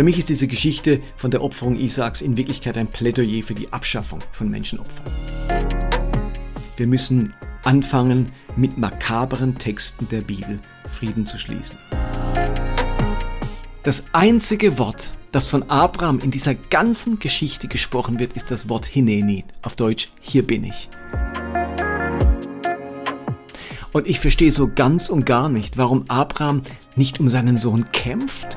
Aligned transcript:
Für 0.00 0.04
mich 0.04 0.16
ist 0.16 0.30
diese 0.30 0.48
Geschichte 0.48 1.02
von 1.18 1.30
der 1.30 1.44
Opferung 1.44 1.76
Isaaks 1.76 2.22
in 2.22 2.38
Wirklichkeit 2.38 2.78
ein 2.78 2.86
Plädoyer 2.86 3.42
für 3.42 3.54
die 3.54 3.70
Abschaffung 3.70 4.20
von 4.32 4.48
Menschenopfern. 4.48 5.04
Wir 6.78 6.86
müssen 6.86 7.34
anfangen, 7.64 8.32
mit 8.56 8.78
makaberen 8.78 9.56
Texten 9.56 10.08
der 10.08 10.22
Bibel 10.22 10.58
Frieden 10.90 11.26
zu 11.26 11.36
schließen. 11.36 11.76
Das 13.82 14.04
einzige 14.14 14.78
Wort, 14.78 15.12
das 15.32 15.48
von 15.48 15.64
Abraham 15.64 16.20
in 16.20 16.30
dieser 16.30 16.54
ganzen 16.54 17.18
Geschichte 17.18 17.68
gesprochen 17.68 18.18
wird, 18.18 18.32
ist 18.32 18.50
das 18.50 18.70
Wort 18.70 18.86
Hineni, 18.86 19.44
auf 19.60 19.76
Deutsch 19.76 20.08
hier 20.22 20.46
bin 20.46 20.64
ich. 20.64 20.88
Und 23.92 24.06
ich 24.08 24.18
verstehe 24.18 24.50
so 24.50 24.70
ganz 24.74 25.10
und 25.10 25.26
gar 25.26 25.50
nicht, 25.50 25.76
warum 25.76 26.06
Abraham 26.08 26.62
nicht 26.96 27.20
um 27.20 27.28
seinen 27.28 27.58
Sohn 27.58 27.92
kämpft. 27.92 28.56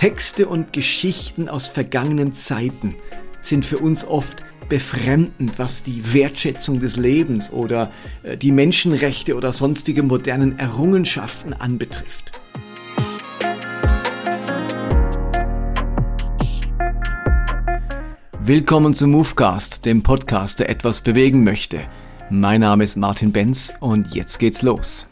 Texte 0.00 0.48
und 0.48 0.72
Geschichten 0.72 1.50
aus 1.50 1.68
vergangenen 1.68 2.32
Zeiten 2.32 2.96
sind 3.42 3.66
für 3.66 3.76
uns 3.76 4.06
oft 4.06 4.42
befremdend, 4.70 5.58
was 5.58 5.82
die 5.82 6.14
Wertschätzung 6.14 6.80
des 6.80 6.96
Lebens 6.96 7.52
oder 7.52 7.92
äh, 8.22 8.38
die 8.38 8.50
Menschenrechte 8.50 9.36
oder 9.36 9.52
sonstige 9.52 10.02
modernen 10.02 10.58
Errungenschaften 10.58 11.52
anbetrifft. 11.52 12.32
Willkommen 18.42 18.94
zum 18.94 19.10
Movecast, 19.10 19.84
dem 19.84 20.02
Podcast, 20.02 20.60
der 20.60 20.70
etwas 20.70 21.02
bewegen 21.02 21.44
möchte. 21.44 21.78
Mein 22.30 22.62
Name 22.62 22.84
ist 22.84 22.96
Martin 22.96 23.32
Benz 23.32 23.74
und 23.80 24.14
jetzt 24.14 24.38
geht's 24.38 24.62
los. 24.62 25.10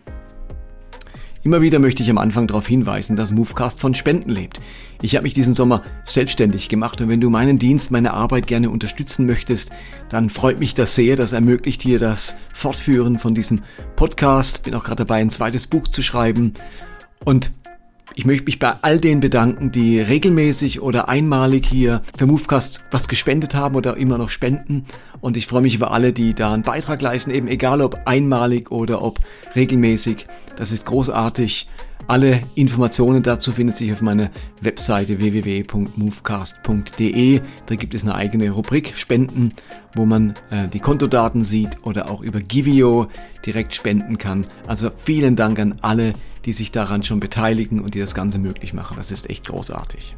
Immer 1.45 1.61
wieder 1.61 1.79
möchte 1.79 2.03
ich 2.03 2.11
am 2.11 2.19
Anfang 2.19 2.47
darauf 2.49 2.67
hinweisen, 2.67 3.15
dass 3.15 3.31
Movecast 3.31 3.79
von 3.79 3.95
Spenden 3.95 4.31
lebt. 4.31 4.61
Ich 5.03 5.15
habe 5.15 5.23
mich 5.23 5.35
diesen 5.35 5.55
Sommer 5.55 5.83
selbstständig 6.05 6.69
gemacht 6.69 7.01
und 7.01 7.09
wenn 7.09 7.21
du 7.21 7.31
meinen 7.31 7.59
Dienst, 7.59 7.93
meine 7.93 8.13
Arbeit 8.13 8.49
gerne 8.49 8.71
unterstützen 8.71 9.25
möchtest, 9.25 9.71
dann 10.09 10.31
freut 10.31 10.59
mich 10.59 10.75
das 10.75 10.97
sehr. 10.97 11.15
Das 11.15 11.33
ermöglicht 11.33 11.85
dir 11.85 12.01
das 12.01 12.35
Fortführen 12.53 13.19
von 13.19 13.35
diesem 13.35 13.63
Podcast. 13.95 14.65
Bin 14.65 14.75
auch 14.75 14.83
gerade 14.83 15.05
dabei, 15.05 15.21
ein 15.21 15.31
zweites 15.31 15.69
Buch 15.69 15.87
zu 15.87 16.03
schreiben. 16.03 16.55
Und 17.25 17.53
ich 18.15 18.25
möchte 18.25 18.45
mich 18.45 18.59
bei 18.59 18.75
all 18.83 18.99
denen 18.99 19.21
bedanken, 19.21 19.71
die 19.71 20.01
regelmäßig 20.01 20.81
oder 20.81 21.09
einmalig 21.09 21.67
hier 21.67 22.03
für 22.17 22.27
Movecast 22.27 22.85
was 22.91 23.09
gespendet 23.09 23.55
haben 23.55 23.77
oder 23.77 23.97
immer 23.97 24.19
noch 24.19 24.31
spenden. 24.31 24.85
Und 25.21 25.37
ich 25.37 25.47
freue 25.47 25.63
mich 25.63 25.75
über 25.75 25.93
alle, 25.93 26.13
die 26.13 26.35
da 26.35 26.53
einen 26.53 26.63
Beitrag 26.63 27.03
leisten, 27.03 27.31
eben 27.31 27.49
egal 27.49 27.81
ob 27.81 28.01
einmalig 28.07 28.71
oder 28.71 29.03
ob 29.03 29.21
regelmäßig. 29.55 30.27
Das 30.57 30.73
ist 30.73 30.87
großartig. 30.87 31.69
Alle 32.07 32.43
Informationen 32.55 33.23
dazu 33.23 33.53
findet 33.53 33.77
sich 33.77 33.93
auf 33.93 34.01
meiner 34.01 34.31
Webseite 34.63 35.21
www.movecast.de. 35.21 37.43
Da 37.67 37.75
gibt 37.75 37.93
es 37.95 38.05
eine 38.05 38.15
eigene 38.15 38.49
Rubrik 38.51 38.95
Spenden, 38.97 39.53
wo 39.95 40.07
man 40.07 40.31
äh, 40.51 40.69
die 40.69 40.81
Kontodaten 40.81 41.45
sieht 41.45 41.77
oder 41.83 42.11
auch 42.11 42.23
über 42.23 42.41
Givio 42.41 43.09
direkt 43.45 43.75
spenden 43.75 44.17
kann. 44.17 44.47
Also 44.67 44.89
vielen 44.97 45.37
Dank 45.37 45.59
an 45.59 45.75
alle, 45.83 46.15
die 46.45 46.55
sich 46.55 46.73
daran 46.73 47.03
schon 47.03 47.21
beteiligen 47.21 47.81
und 47.81 47.95
die 47.95 48.01
das 48.01 48.15
Ganze 48.15 48.39
möglich 48.39 48.73
machen. 48.73 48.97
Das 48.97 49.11
ist 49.11 49.29
echt 49.29 49.47
großartig. 49.47 50.17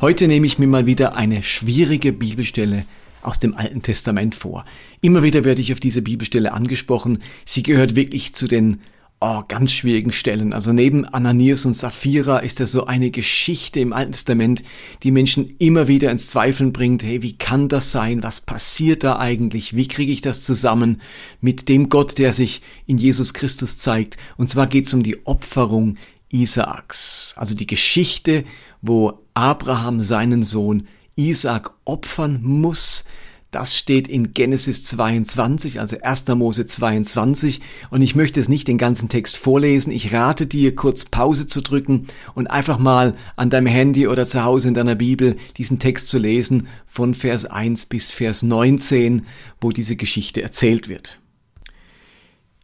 Heute 0.00 0.28
nehme 0.28 0.46
ich 0.46 0.58
mir 0.58 0.66
mal 0.66 0.86
wieder 0.86 1.16
eine 1.16 1.42
schwierige 1.42 2.12
Bibelstelle 2.12 2.84
aus 3.22 3.38
dem 3.38 3.54
Alten 3.54 3.82
Testament 3.82 4.34
vor. 4.34 4.64
Immer 5.00 5.22
wieder 5.22 5.44
werde 5.44 5.60
ich 5.60 5.72
auf 5.72 5.80
diese 5.80 6.02
Bibelstelle 6.02 6.52
angesprochen. 6.52 7.18
Sie 7.44 7.62
gehört 7.62 7.96
wirklich 7.96 8.34
zu 8.34 8.48
den 8.48 8.80
oh, 9.22 9.42
ganz 9.46 9.70
schwierigen 9.70 10.10
Stellen. 10.10 10.52
Also 10.52 10.72
neben 10.72 11.04
Ananias 11.04 11.64
und 11.64 11.74
Sapphira 11.74 12.38
ist 12.38 12.58
das 12.58 12.72
so 12.72 12.86
eine 12.86 13.12
Geschichte 13.12 13.78
im 13.78 13.92
Alten 13.92 14.12
Testament, 14.12 14.64
die 15.04 15.12
Menschen 15.12 15.54
immer 15.58 15.86
wieder 15.86 16.10
ins 16.10 16.26
Zweifeln 16.26 16.72
bringt. 16.72 17.04
Hey, 17.04 17.22
wie 17.22 17.34
kann 17.34 17.68
das 17.68 17.92
sein? 17.92 18.24
Was 18.24 18.40
passiert 18.40 19.04
da 19.04 19.18
eigentlich? 19.18 19.76
Wie 19.76 19.86
kriege 19.86 20.12
ich 20.12 20.22
das 20.22 20.42
zusammen 20.44 21.00
mit 21.40 21.68
dem 21.68 21.88
Gott, 21.88 22.18
der 22.18 22.32
sich 22.32 22.62
in 22.86 22.98
Jesus 22.98 23.32
Christus 23.32 23.78
zeigt? 23.78 24.16
Und 24.36 24.50
zwar 24.50 24.66
geht 24.66 24.86
es 24.86 24.94
um 24.94 25.04
die 25.04 25.24
Opferung 25.24 25.98
Isaaks. 26.30 27.34
Also 27.36 27.54
die 27.54 27.68
Geschichte, 27.68 28.44
wo 28.80 29.20
Abraham 29.34 30.00
seinen 30.00 30.42
Sohn 30.42 30.88
Isaak 31.14 31.70
opfern 31.84 32.40
muss, 32.42 33.04
das 33.52 33.76
steht 33.76 34.08
in 34.08 34.32
Genesis 34.32 34.82
22, 34.84 35.78
also 35.78 35.98
1. 36.00 36.26
Mose 36.28 36.64
22. 36.64 37.60
Und 37.90 38.00
ich 38.00 38.14
möchte 38.14 38.40
es 38.40 38.48
nicht 38.48 38.66
den 38.66 38.78
ganzen 38.78 39.10
Text 39.10 39.36
vorlesen. 39.36 39.92
Ich 39.92 40.12
rate 40.12 40.46
dir, 40.46 40.74
kurz 40.74 41.04
Pause 41.04 41.46
zu 41.46 41.60
drücken 41.60 42.06
und 42.34 42.46
einfach 42.46 42.78
mal 42.78 43.14
an 43.36 43.50
deinem 43.50 43.66
Handy 43.66 44.08
oder 44.08 44.26
zu 44.26 44.42
Hause 44.42 44.68
in 44.68 44.74
deiner 44.74 44.94
Bibel 44.94 45.36
diesen 45.58 45.78
Text 45.78 46.08
zu 46.08 46.18
lesen 46.18 46.66
von 46.86 47.14
Vers 47.14 47.44
1 47.44 47.86
bis 47.86 48.10
Vers 48.10 48.42
19, 48.42 49.26
wo 49.60 49.70
diese 49.70 49.96
Geschichte 49.96 50.42
erzählt 50.42 50.88
wird. 50.88 51.18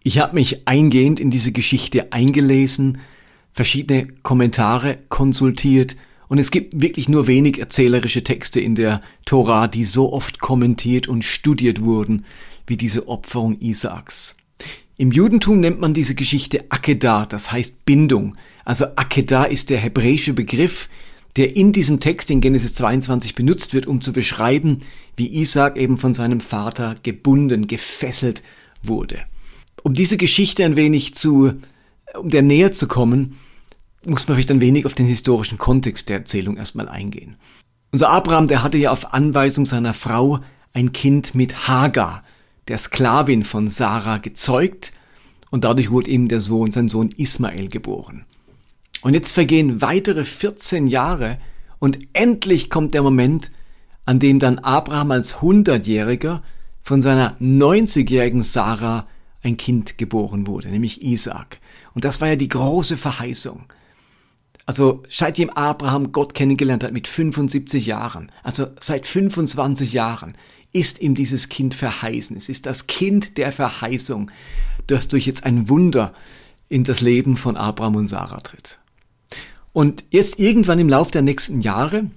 Ich 0.02 0.18
habe 0.18 0.36
mich 0.36 0.66
eingehend 0.66 1.20
in 1.20 1.30
diese 1.30 1.52
Geschichte 1.52 2.14
eingelesen, 2.14 2.98
verschiedene 3.52 4.08
Kommentare 4.22 5.00
konsultiert, 5.10 5.96
und 6.28 6.38
es 6.38 6.50
gibt 6.50 6.80
wirklich 6.80 7.08
nur 7.08 7.26
wenig 7.26 7.58
erzählerische 7.58 8.22
Texte 8.22 8.60
in 8.60 8.74
der 8.74 9.02
Tora, 9.24 9.66
die 9.66 9.84
so 9.84 10.12
oft 10.12 10.38
kommentiert 10.38 11.08
und 11.08 11.24
studiert 11.24 11.82
wurden 11.82 12.24
wie 12.66 12.76
diese 12.76 13.08
Opferung 13.08 13.58
Isaaks. 13.60 14.36
Im 14.98 15.10
Judentum 15.10 15.60
nennt 15.60 15.80
man 15.80 15.94
diese 15.94 16.14
Geschichte 16.14 16.64
Akedah, 16.68 17.24
das 17.24 17.50
heißt 17.50 17.84
Bindung. 17.86 18.36
Also 18.64 18.84
Akedah 18.96 19.44
ist 19.44 19.70
der 19.70 19.78
hebräische 19.78 20.34
Begriff, 20.34 20.88
der 21.36 21.56
in 21.56 21.72
diesem 21.72 22.00
Text 22.00 22.30
in 22.30 22.40
Genesis 22.40 22.74
22 22.74 23.34
benutzt 23.34 23.72
wird, 23.72 23.86
um 23.86 24.00
zu 24.00 24.12
beschreiben, 24.12 24.80
wie 25.16 25.40
Isaak 25.40 25.78
eben 25.78 25.98
von 25.98 26.14
seinem 26.14 26.40
Vater 26.40 26.96
gebunden, 27.02 27.68
gefesselt 27.68 28.42
wurde. 28.82 29.20
Um 29.84 29.94
diese 29.94 30.16
Geschichte 30.16 30.64
ein 30.64 30.76
wenig 30.76 31.14
zu, 31.14 31.52
um 32.18 32.28
der 32.28 32.42
näher 32.42 32.72
zu 32.72 32.88
kommen, 32.88 33.38
muss 34.04 34.26
man 34.26 34.36
vielleicht 34.36 34.50
ein 34.50 34.60
wenig 34.60 34.86
auf 34.86 34.94
den 34.94 35.06
historischen 35.06 35.58
Kontext 35.58 36.08
der 36.08 36.18
Erzählung 36.18 36.56
erstmal 36.56 36.88
eingehen. 36.88 37.36
Unser 37.90 38.10
Abraham, 38.10 38.48
der 38.48 38.62
hatte 38.62 38.78
ja 38.78 38.90
auf 38.90 39.14
Anweisung 39.14 39.66
seiner 39.66 39.94
Frau 39.94 40.40
ein 40.72 40.92
Kind 40.92 41.34
mit 41.34 41.68
Hagar, 41.68 42.22
der 42.68 42.78
Sklavin 42.78 43.44
von 43.44 43.70
Sarah, 43.70 44.18
gezeugt 44.18 44.92
und 45.50 45.64
dadurch 45.64 45.90
wurde 45.90 46.10
ihm 46.10 46.28
der 46.28 46.40
Sohn, 46.40 46.70
sein 46.70 46.88
Sohn 46.88 47.10
Ismael 47.16 47.68
geboren. 47.68 48.24
Und 49.00 49.14
jetzt 49.14 49.32
vergehen 49.32 49.80
weitere 49.80 50.24
14 50.24 50.86
Jahre 50.86 51.38
und 51.78 51.98
endlich 52.12 52.68
kommt 52.68 52.94
der 52.94 53.02
Moment, 53.02 53.50
an 54.04 54.18
dem 54.18 54.38
dann 54.38 54.58
Abraham 54.58 55.12
als 55.12 55.36
100-Jähriger 55.36 56.42
von 56.82 57.02
seiner 57.02 57.36
90-jährigen 57.40 58.42
Sarah 58.42 59.06
ein 59.42 59.56
Kind 59.56 59.98
geboren 59.98 60.46
wurde, 60.46 60.68
nämlich 60.68 61.02
Isaac. 61.02 61.60
Und 61.94 62.04
das 62.04 62.20
war 62.20 62.28
ja 62.28 62.36
die 62.36 62.48
große 62.48 62.96
Verheißung. 62.96 63.64
Also 64.68 65.02
seitdem 65.08 65.48
Abraham 65.48 66.12
Gott 66.12 66.34
kennengelernt 66.34 66.84
hat 66.84 66.92
mit 66.92 67.08
75 67.08 67.86
Jahren, 67.86 68.30
also 68.42 68.66
seit 68.78 69.06
25 69.06 69.94
Jahren, 69.94 70.34
ist 70.74 71.00
ihm 71.00 71.14
dieses 71.14 71.48
Kind 71.48 71.74
verheißen. 71.74 72.36
Es 72.36 72.50
ist 72.50 72.66
das 72.66 72.86
Kind 72.86 73.38
der 73.38 73.50
Verheißung, 73.50 74.30
das 74.86 75.08
durch 75.08 75.26
jetzt 75.26 75.44
ein 75.44 75.70
Wunder 75.70 76.12
in 76.68 76.84
das 76.84 77.00
Leben 77.00 77.38
von 77.38 77.56
Abraham 77.56 77.96
und 77.96 78.08
Sarah 78.08 78.40
tritt. 78.40 78.78
Und 79.72 80.04
jetzt 80.10 80.38
irgendwann 80.38 80.80
im 80.80 80.90
Lauf 80.90 81.10
der 81.10 81.22
nächsten 81.22 81.62
Jahre, 81.62 82.10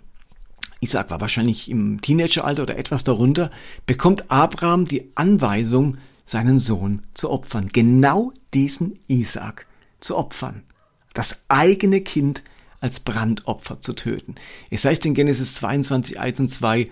Isaac 0.81 1.09
war 1.09 1.21
wahrscheinlich 1.21 1.71
im 1.71 2.01
Teenageralter 2.01 2.63
oder 2.63 2.77
etwas 2.77 3.05
darunter, 3.05 3.49
bekommt 3.85 4.29
Abraham 4.29 4.89
die 4.89 5.09
Anweisung, 5.15 5.99
seinen 6.25 6.59
Sohn 6.59 7.01
zu 7.13 7.29
opfern. 7.29 7.69
Genau 7.71 8.33
diesen 8.53 8.99
Isaac 9.07 9.67
zu 10.01 10.17
opfern 10.17 10.63
das 11.13 11.45
eigene 11.49 12.01
Kind 12.01 12.43
als 12.79 12.99
Brandopfer 12.99 13.79
zu 13.81 13.93
töten. 13.93 14.35
Es 14.69 14.85
heißt 14.85 15.05
in 15.05 15.13
Genesis 15.13 15.55
22, 15.55 16.19
1 16.19 16.39
und 16.39 16.49
2, 16.49 16.89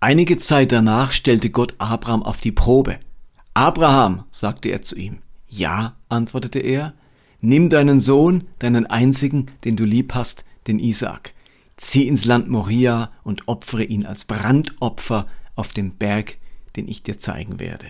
Einige 0.00 0.36
Zeit 0.36 0.70
danach 0.70 1.12
stellte 1.12 1.48
Gott 1.48 1.74
Abraham 1.78 2.22
auf 2.22 2.38
die 2.38 2.52
Probe. 2.52 2.98
Abraham, 3.54 4.24
sagte 4.30 4.68
er 4.68 4.82
zu 4.82 4.96
ihm. 4.96 5.18
Ja, 5.48 5.96
antwortete 6.10 6.58
er, 6.58 6.92
nimm 7.40 7.70
deinen 7.70 8.00
Sohn, 8.00 8.46
deinen 8.58 8.84
einzigen, 8.84 9.46
den 9.64 9.76
du 9.76 9.84
lieb 9.84 10.14
hast, 10.14 10.44
den 10.66 10.78
Isaak. 10.78 11.32
Zieh 11.78 12.06
ins 12.06 12.26
Land 12.26 12.48
Moria 12.48 13.12
und 13.22 13.48
opfere 13.48 13.84
ihn 13.84 14.04
als 14.04 14.24
Brandopfer 14.26 15.26
auf 15.54 15.72
dem 15.72 15.92
Berg, 15.92 16.36
den 16.76 16.86
ich 16.86 17.02
dir 17.02 17.18
zeigen 17.18 17.58
werde. 17.58 17.86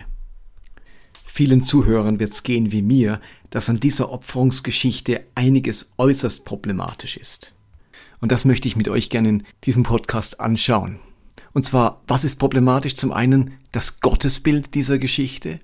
Vielen 1.25 1.61
Zuhörern 1.63 2.19
wird's 2.19 2.43
gehen 2.43 2.71
wie 2.71 2.81
mir, 2.81 3.19
dass 3.55 3.69
an 3.69 3.77
dieser 3.77 4.11
Opferungsgeschichte 4.11 5.25
einiges 5.33 5.93
äußerst 5.97 6.43
problematisch 6.43 7.15
ist. 7.15 7.53
Und 8.19 8.33
das 8.33 8.43
möchte 8.43 8.67
ich 8.67 8.75
mit 8.75 8.89
euch 8.89 9.09
gerne 9.09 9.29
in 9.29 9.43
diesem 9.63 9.83
Podcast 9.83 10.41
anschauen. 10.41 10.99
Und 11.53 11.63
zwar, 11.63 12.01
was 12.05 12.25
ist 12.25 12.35
problematisch? 12.35 12.95
Zum 12.95 13.13
einen 13.13 13.53
das 13.71 14.01
Gottesbild 14.01 14.75
dieser 14.75 14.97
Geschichte, 14.97 15.61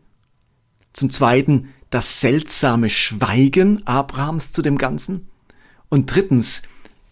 zum 0.94 1.10
zweiten 1.10 1.74
das 1.90 2.22
seltsame 2.22 2.90
Schweigen 2.90 3.86
Abrahams 3.86 4.54
zu 4.54 4.62
dem 4.62 4.78
Ganzen. 4.78 5.28
Und 5.90 6.16
drittens, 6.16 6.62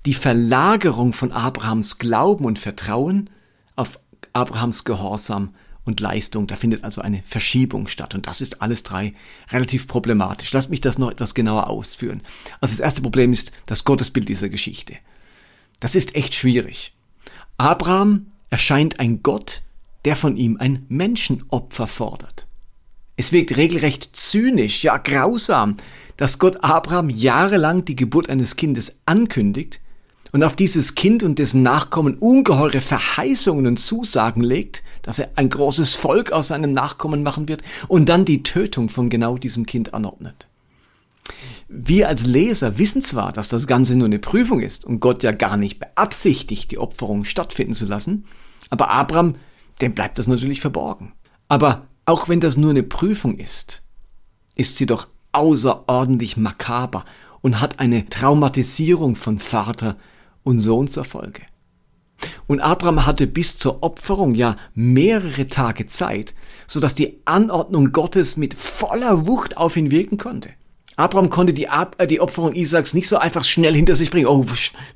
die 0.06 0.14
Verlagerung 0.14 1.12
von 1.12 1.34
Abrahams 1.34 1.98
Glauben 1.98 2.46
und 2.46 2.58
Vertrauen 2.58 3.30
auf 3.76 4.00
Abrahams 4.31 4.86
Gehorsam 4.86 5.54
und 5.90 6.00
Leistung. 6.00 6.48
Da 6.48 6.56
findet 6.56 6.84
also 6.84 7.02
eine 7.02 7.22
Verschiebung 7.26 7.88
statt. 7.88 8.16
Und 8.16 8.28
das 8.28 8.40
ist 8.40 8.62
alles 8.62 8.84
drei 8.84 9.14
relativ 9.52 9.88
problematisch. 9.88 10.54
Lass 10.54 10.70
mich 10.70 10.82
das 10.82 10.98
noch 10.98 11.12
etwas 11.12 11.34
genauer 11.34 11.68
ausführen. 11.68 12.22
Also 12.62 12.74
das 12.74 12.80
erste 12.80 13.02
Problem 13.02 13.34
ist 13.34 13.52
das 13.66 13.84
Gottesbild 13.84 14.30
dieser 14.30 14.50
Geschichte. 14.50 14.96
Das 15.80 15.96
ist 15.96 16.16
echt 16.16 16.36
schwierig. 16.36 16.96
Abraham 17.58 18.28
erscheint 18.50 19.00
ein 19.00 19.22
Gott, 19.22 19.64
der 20.06 20.16
von 20.16 20.38
ihm 20.38 20.58
ein 20.58 20.86
Menschenopfer 20.88 21.88
fordert. 21.88 22.48
Es 23.18 23.34
wirkt 23.34 23.58
regelrecht 23.58 24.16
zynisch, 24.16 24.84
ja 24.84 24.98
grausam, 24.98 25.76
dass 26.16 26.40
Gott 26.40 26.64
Abraham 26.64 27.10
jahrelang 27.10 27.84
die 27.84 27.98
Geburt 27.98 28.30
eines 28.30 28.56
Kindes 28.56 29.02
ankündigt 29.06 29.82
und 30.31 30.44
auf 30.44 30.56
dieses 30.56 30.96
Kind 30.96 31.24
und 31.24 31.40
dessen 31.40 31.64
Nachkommen 31.64 32.16
ungeheure 32.16 32.81
Verheißungen 32.81 33.68
und 33.68 33.78
Zusagen 33.78 34.44
legt, 34.44 34.84
dass 35.02 35.20
er 35.20 35.30
ein 35.36 35.50
großes 35.50 35.96
Volk 35.96 36.31
aus 36.31 36.50
seinem 36.50 36.72
Nachkommen 36.72 37.24
machen 37.24 37.48
wird 37.48 37.62
und 37.88 38.10
dann 38.10 38.26
die 38.26 38.44
Tötung 38.44 38.90
von 38.90 39.10
genau 39.10 39.38
diesem 39.38 39.66
Kind 39.66 39.94
anordnet. 39.94 40.48
Wir 41.68 42.08
als 42.08 42.26
Leser 42.26 42.78
wissen 42.78 43.02
zwar, 43.02 43.31
dass 43.31 43.50
das 43.50 43.68
Ganze 43.68 43.96
nur 43.96 44.08
eine 44.08 44.20
Prüfung 44.20 44.62
ist 44.62 44.86
und 44.86 45.00
Gott 45.00 45.22
ja 45.24 45.31
gar 45.31 45.58
nicht 45.58 45.80
beabsichtigt, 45.80 46.72
die 46.72 46.80
Opferung 46.80 47.26
stattfinden 47.26 47.74
zu 47.74 47.86
lassen, 47.86 48.26
aber 48.70 48.90
Abraham, 48.90 49.36
dem 49.81 49.94
bleibt 49.94 50.20
das 50.20 50.28
natürlich 50.28 50.62
verborgen. 50.62 51.14
Aber 51.48 51.88
auch 52.06 52.28
wenn 52.28 52.40
das 52.40 52.58
nur 52.58 52.72
eine 52.72 52.84
Prüfung 52.84 53.38
ist, 53.38 53.84
ist 54.56 54.78
sie 54.78 54.86
doch 54.86 55.10
außerordentlich 55.31 56.38
makaber 56.38 57.06
und 57.42 57.62
hat 57.62 57.80
eine 57.80 58.10
Traumatisierung 58.10 59.16
von 59.16 59.40
Vater 59.40 59.96
und 60.44 60.60
Sohn 60.60 60.88
zur 60.88 61.06
Folge. 61.06 61.42
Und 62.48 62.60
Abraham 62.60 63.06
hatte 63.06 63.28
bis 63.28 63.58
zur 63.58 63.84
Opferung 63.84 64.36
ja 64.36 64.58
mehrere 64.74 65.48
Tage 65.48 65.86
Zeit, 65.86 66.34
so 66.68 66.80
dass 66.80 66.96
die 66.96 67.22
Anordnung 67.26 67.92
Gottes 67.92 68.38
mit 68.38 68.54
voller 68.54 69.28
Wucht 69.28 69.58
auf 69.58 69.78
ihn 69.78 69.92
wirken 69.92 70.18
konnte. 70.18 70.50
Abraham 71.00 71.30
konnte 71.30 71.54
die, 71.54 71.70
Ab 71.70 71.96
äh, 71.98 72.08
die 72.08 72.20
Opferung 72.20 72.54
Isaaks 72.54 72.94
nicht 72.94 73.08
so 73.08 73.18
einfach 73.18 73.46
schnell 73.46 73.74
hinter 73.74 73.96
sich 73.96 74.12
bringen. 74.12 74.28
Oh, 74.28 74.46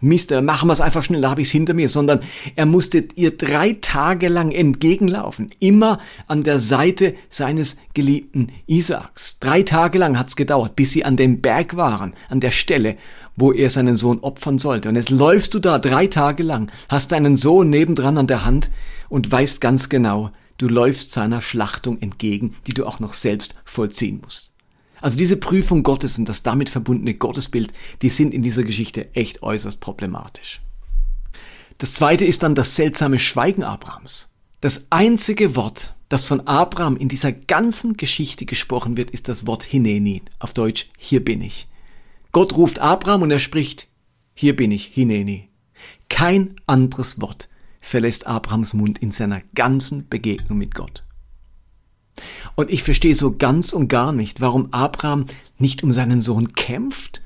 Mist, 0.01 0.31
machen 0.31 0.67
wir 0.67 0.73
es 0.73 0.81
einfach 0.81 1.01
schnell, 1.01 1.21
da 1.21 1.29
habe 1.29 1.39
ich 1.39 1.47
es 1.47 1.51
hinter 1.53 1.73
mir, 1.73 1.87
sondern 1.87 2.19
er 2.57 2.65
musste 2.65 3.07
ihr 3.15 3.37
drei 3.37 3.77
Tage 3.79 4.27
lang 4.27 4.51
entgegenlaufen, 4.51 5.51
immer 5.59 5.99
an 6.27 6.43
der 6.43 6.59
Seite 6.59 7.15
seines 7.29 7.77
geliebten 7.93 8.47
Isaaks. 8.67 9.39
Drei 9.39 9.63
Tage 9.63 9.97
lang 9.97 10.19
hat 10.19 10.27
es 10.27 10.35
gedauert, 10.35 10.75
bis 10.75 10.91
sie 10.91 11.05
an 11.05 11.15
dem 11.15 11.39
Berg 11.39 11.77
waren, 11.77 12.15
an 12.27 12.41
der 12.41 12.51
Stelle, 12.51 12.97
wo 13.35 13.51
er 13.51 13.69
seinen 13.69 13.97
Sohn 13.97 14.19
opfern 14.19 14.59
sollte. 14.59 14.89
Und 14.89 14.95
jetzt 14.95 15.09
läufst 15.09 15.53
du 15.53 15.59
da 15.59 15.79
drei 15.79 16.07
Tage 16.07 16.43
lang, 16.43 16.71
hast 16.89 17.11
deinen 17.11 17.35
Sohn 17.35 17.69
nebendran 17.69 18.17
an 18.17 18.27
der 18.27 18.45
Hand 18.45 18.71
und 19.09 19.31
weißt 19.31 19.61
ganz 19.61 19.89
genau, 19.89 20.31
du 20.57 20.67
läufst 20.67 21.11
seiner 21.11 21.41
Schlachtung 21.41 21.99
entgegen, 22.01 22.55
die 22.67 22.73
du 22.73 22.85
auch 22.85 22.99
noch 22.99 23.13
selbst 23.13 23.55
vollziehen 23.65 24.21
musst. 24.23 24.53
Also 25.01 25.17
diese 25.17 25.35
Prüfung 25.37 25.83
Gottes 25.83 26.17
und 26.17 26.29
das 26.29 26.43
damit 26.43 26.69
verbundene 26.69 27.13
Gottesbild, 27.13 27.73
die 28.01 28.09
sind 28.09 28.33
in 28.33 28.41
dieser 28.41 28.63
Geschichte 28.63 29.13
echt 29.15 29.43
äußerst 29.43 29.81
problematisch. 29.81 30.61
Das 31.77 31.93
zweite 31.93 32.23
ist 32.23 32.43
dann 32.43 32.55
das 32.55 32.75
seltsame 32.75 33.19
Schweigen 33.19 33.63
Abrahams. 33.63 34.29
Das 34.61 34.87
einzige 34.91 35.57
Wort, 35.57 35.95
das 36.07 36.23
von 36.23 36.47
Abraham 36.47 36.95
in 36.95 37.09
dieser 37.09 37.33
ganzen 37.33 37.97
Geschichte 37.97 38.45
gesprochen 38.45 38.95
wird, 38.95 39.11
ist 39.11 39.27
das 39.27 39.45
Wort 39.45 39.63
Hineni, 39.63 40.21
auf 40.39 40.53
Deutsch 40.53 40.87
hier 40.97 41.25
bin 41.25 41.41
ich. 41.41 41.67
Gott 42.33 42.57
ruft 42.57 42.79
Abraham 42.79 43.21
und 43.21 43.31
er 43.31 43.39
spricht, 43.39 43.87
hier 44.33 44.55
bin 44.55 44.71
ich, 44.71 44.85
Hineni. 44.85 45.49
Kein 46.09 46.55
anderes 46.65 47.21
Wort 47.21 47.47
verlässt 47.79 48.25
Abrahams 48.25 48.73
Mund 48.73 48.97
in 48.99 49.11
seiner 49.11 49.41
ganzen 49.53 50.09
Begegnung 50.09 50.57
mit 50.57 50.73
Gott. 50.73 51.03
Und 52.55 52.71
ich 52.71 52.81
verstehe 52.81 53.13
so 53.13 53.35
ganz 53.37 53.71
und 53.71 53.87
gar 53.87 54.11
nicht, 54.11 54.41
warum 54.41 54.73
Abraham 54.73 55.27
nicht 55.59 55.83
um 55.83 55.93
seinen 55.93 56.21
Sohn 56.21 56.53
kämpft 56.53 57.21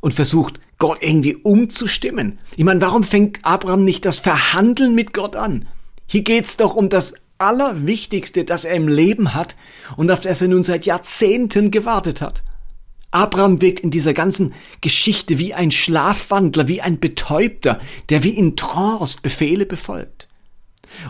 und 0.00 0.14
versucht, 0.14 0.58
Gott 0.78 0.98
irgendwie 1.00 1.36
umzustimmen. 1.36 2.40
Ich 2.56 2.64
meine, 2.64 2.80
warum 2.80 3.04
fängt 3.04 3.44
Abraham 3.44 3.84
nicht 3.84 4.04
das 4.04 4.18
Verhandeln 4.18 4.96
mit 4.96 5.14
Gott 5.14 5.36
an? 5.36 5.68
Hier 6.06 6.22
geht's 6.22 6.56
doch 6.56 6.74
um 6.74 6.88
das 6.88 7.14
Allerwichtigste, 7.38 8.44
das 8.44 8.64
er 8.64 8.74
im 8.74 8.88
Leben 8.88 9.32
hat 9.32 9.56
und 9.96 10.10
auf 10.10 10.22
das 10.22 10.42
er 10.42 10.48
nun 10.48 10.64
seit 10.64 10.86
Jahrzehnten 10.86 11.70
gewartet 11.70 12.20
hat. 12.20 12.42
Abraham 13.10 13.60
wirkt 13.60 13.80
in 13.80 13.90
dieser 13.90 14.12
ganzen 14.12 14.52
Geschichte 14.80 15.38
wie 15.38 15.54
ein 15.54 15.70
Schlafwandler, 15.70 16.68
wie 16.68 16.80
ein 16.80 17.00
Betäubter, 17.00 17.80
der 18.08 18.22
wie 18.22 18.30
in 18.30 18.56
Trance 18.56 19.18
Befehle 19.22 19.66
befolgt. 19.66 20.28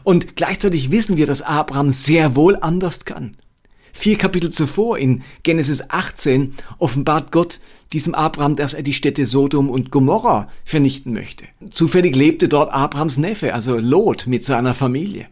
Und 0.02 0.36
gleichzeitig 0.36 0.90
wissen 0.90 1.16
wir, 1.16 1.26
dass 1.26 1.42
Abraham 1.42 1.90
sehr 1.90 2.36
wohl 2.36 2.56
anders 2.56 3.04
kann. 3.04 3.36
Vier 3.92 4.16
Kapitel 4.16 4.50
zuvor 4.50 4.98
in 4.98 5.22
Genesis 5.42 5.90
18 5.90 6.54
offenbart 6.78 7.32
Gott 7.32 7.60
diesem 7.92 8.14
Abraham, 8.14 8.54
dass 8.56 8.72
er 8.72 8.82
die 8.82 8.92
Städte 8.92 9.26
Sodom 9.26 9.68
und 9.68 9.90
Gomorra 9.90 10.48
vernichten 10.64 11.12
möchte. 11.12 11.44
Zufällig 11.70 12.14
lebte 12.14 12.46
dort 12.48 12.72
Abrahams 12.72 13.18
Neffe, 13.18 13.52
also 13.52 13.78
Lot, 13.78 14.26
mit 14.26 14.44
seiner 14.44 14.74
Familie. 14.74 15.26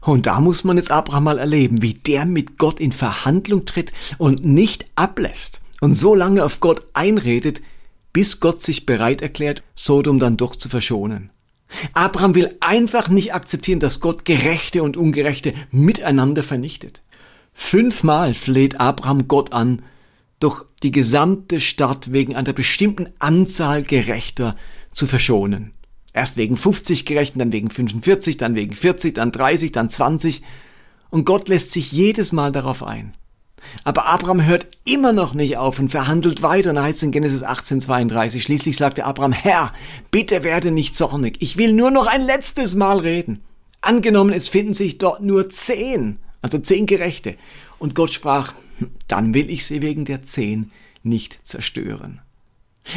Und 0.00 0.26
da 0.26 0.40
muss 0.40 0.64
man 0.64 0.76
jetzt 0.76 0.92
Abraham 0.92 1.24
mal 1.24 1.38
erleben, 1.38 1.82
wie 1.82 1.94
der 1.94 2.24
mit 2.24 2.56
Gott 2.56 2.78
in 2.78 2.92
Verhandlung 2.92 3.64
tritt 3.66 3.92
und 4.16 4.44
nicht 4.44 4.86
ablässt 4.94 5.60
und 5.80 5.94
so 5.94 6.14
lange 6.14 6.44
auf 6.44 6.60
Gott 6.60 6.84
einredet, 6.94 7.62
bis 8.12 8.40
Gott 8.40 8.62
sich 8.62 8.86
bereit 8.86 9.22
erklärt, 9.22 9.62
Sodom 9.74 10.18
dann 10.18 10.36
doch 10.36 10.56
zu 10.56 10.68
verschonen. 10.68 11.30
Abraham 11.92 12.34
will 12.34 12.56
einfach 12.60 13.08
nicht 13.08 13.34
akzeptieren, 13.34 13.80
dass 13.80 14.00
Gott 14.00 14.24
Gerechte 14.24 14.82
und 14.82 14.96
Ungerechte 14.96 15.54
miteinander 15.70 16.42
vernichtet. 16.42 17.02
Fünfmal 17.52 18.34
fleht 18.34 18.80
Abraham 18.80 19.28
Gott 19.28 19.52
an, 19.52 19.82
doch 20.40 20.64
die 20.82 20.92
gesamte 20.92 21.60
Stadt 21.60 22.12
wegen 22.12 22.36
einer 22.36 22.52
bestimmten 22.52 23.08
Anzahl 23.18 23.82
Gerechter 23.82 24.56
zu 24.92 25.06
verschonen. 25.06 25.72
Erst 26.12 26.36
wegen 26.36 26.56
50 26.56 27.04
Gerechten, 27.04 27.38
dann 27.38 27.52
wegen 27.52 27.70
45, 27.70 28.36
dann 28.36 28.54
wegen 28.54 28.74
40, 28.74 29.14
dann 29.14 29.32
30, 29.32 29.72
dann 29.72 29.90
20. 29.90 30.42
Und 31.10 31.24
Gott 31.24 31.48
lässt 31.48 31.72
sich 31.72 31.92
jedes 31.92 32.32
Mal 32.32 32.52
darauf 32.52 32.82
ein. 32.82 33.14
Aber 33.84 34.06
Abraham 34.06 34.44
hört 34.44 34.66
immer 34.84 35.12
noch 35.12 35.34
nicht 35.34 35.56
auf 35.56 35.78
und 35.78 35.88
verhandelt 35.90 36.42
weiter. 36.42 36.70
Und 36.70 36.80
heißt 36.80 37.02
in 37.02 37.12
Genesis 37.12 37.44
18,32. 37.44 38.40
Schließlich 38.40 38.76
sagte 38.76 39.04
Abraham, 39.04 39.32
Herr, 39.32 39.72
bitte 40.10 40.42
werde 40.42 40.70
nicht 40.70 40.96
zornig. 40.96 41.36
Ich 41.40 41.56
will 41.56 41.72
nur 41.72 41.90
noch 41.90 42.06
ein 42.06 42.22
letztes 42.22 42.74
Mal 42.74 42.98
reden. 42.98 43.42
Angenommen, 43.80 44.32
es 44.32 44.48
finden 44.48 44.74
sich 44.74 44.98
dort 44.98 45.22
nur 45.22 45.48
zehn, 45.50 46.18
also 46.42 46.58
zehn 46.58 46.86
Gerechte. 46.86 47.36
Und 47.78 47.94
Gott 47.94 48.12
sprach, 48.12 48.54
hm, 48.78 48.90
dann 49.06 49.34
will 49.34 49.50
ich 49.50 49.64
sie 49.64 49.82
wegen 49.82 50.04
der 50.04 50.22
zehn 50.22 50.72
nicht 51.02 51.38
zerstören. 51.44 52.20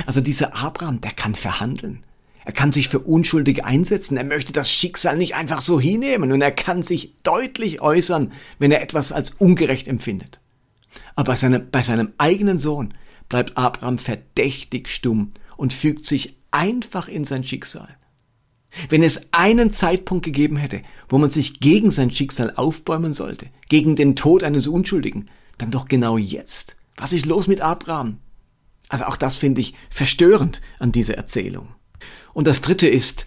Also 0.05 0.21
dieser 0.21 0.55
Abraham, 0.55 1.01
der 1.01 1.11
kann 1.11 1.35
verhandeln. 1.35 2.03
Er 2.43 2.53
kann 2.53 2.71
sich 2.71 2.89
für 2.89 2.99
Unschuldige 2.99 3.65
einsetzen. 3.65 4.17
Er 4.17 4.23
möchte 4.23 4.51
das 4.51 4.71
Schicksal 4.71 5.17
nicht 5.17 5.35
einfach 5.35 5.61
so 5.61 5.79
hinnehmen 5.79 6.31
und 6.31 6.41
er 6.41 6.51
kann 6.51 6.81
sich 6.81 7.15
deutlich 7.23 7.81
äußern, 7.81 8.31
wenn 8.57 8.71
er 8.71 8.81
etwas 8.81 9.11
als 9.11 9.31
ungerecht 9.31 9.87
empfindet. 9.87 10.40
Aber 11.15 11.31
bei 11.31 11.35
seinem, 11.35 11.69
bei 11.71 11.83
seinem 11.83 12.13
eigenen 12.17 12.57
Sohn 12.57 12.93
bleibt 13.29 13.57
Abraham 13.57 13.97
verdächtig 13.97 14.89
stumm 14.89 15.31
und 15.57 15.73
fügt 15.73 16.05
sich 16.05 16.37
einfach 16.51 17.07
in 17.07 17.23
sein 17.23 17.43
Schicksal. 17.43 17.97
Wenn 18.89 19.03
es 19.03 19.33
einen 19.33 19.71
Zeitpunkt 19.71 20.25
gegeben 20.25 20.57
hätte, 20.57 20.81
wo 21.09 21.17
man 21.17 21.29
sich 21.29 21.59
gegen 21.59 21.91
sein 21.91 22.11
Schicksal 22.11 22.53
aufbäumen 22.55 23.13
sollte, 23.13 23.47
gegen 23.69 23.95
den 23.95 24.15
Tod 24.15 24.43
eines 24.43 24.67
Unschuldigen, 24.67 25.29
dann 25.57 25.71
doch 25.71 25.87
genau 25.87 26.17
jetzt. 26.17 26.77
Was 26.95 27.13
ist 27.13 27.25
los 27.25 27.47
mit 27.47 27.61
Abraham? 27.61 28.19
Also 28.89 29.05
auch 29.05 29.17
das 29.17 29.37
finde 29.37 29.61
ich 29.61 29.73
verstörend 29.89 30.61
an 30.79 30.91
dieser 30.91 31.15
Erzählung. 31.15 31.69
Und 32.33 32.47
das 32.47 32.61
Dritte 32.61 32.87
ist, 32.87 33.25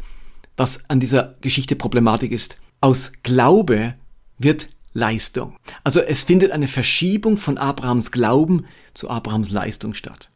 was 0.56 0.88
an 0.88 1.00
dieser 1.00 1.36
Geschichte 1.40 1.76
Problematik 1.76 2.32
ist, 2.32 2.58
aus 2.80 3.12
Glaube 3.22 3.94
wird 4.38 4.68
Leistung. 4.94 5.56
Also 5.82 6.00
es 6.00 6.22
findet 6.22 6.52
eine 6.52 6.68
Verschiebung 6.68 7.36
von 7.36 7.58
Abrahams 7.58 8.12
Glauben 8.12 8.64
zu 8.94 9.10
Abrahams 9.10 9.50
Leistung 9.50 9.92
statt. 9.92 10.30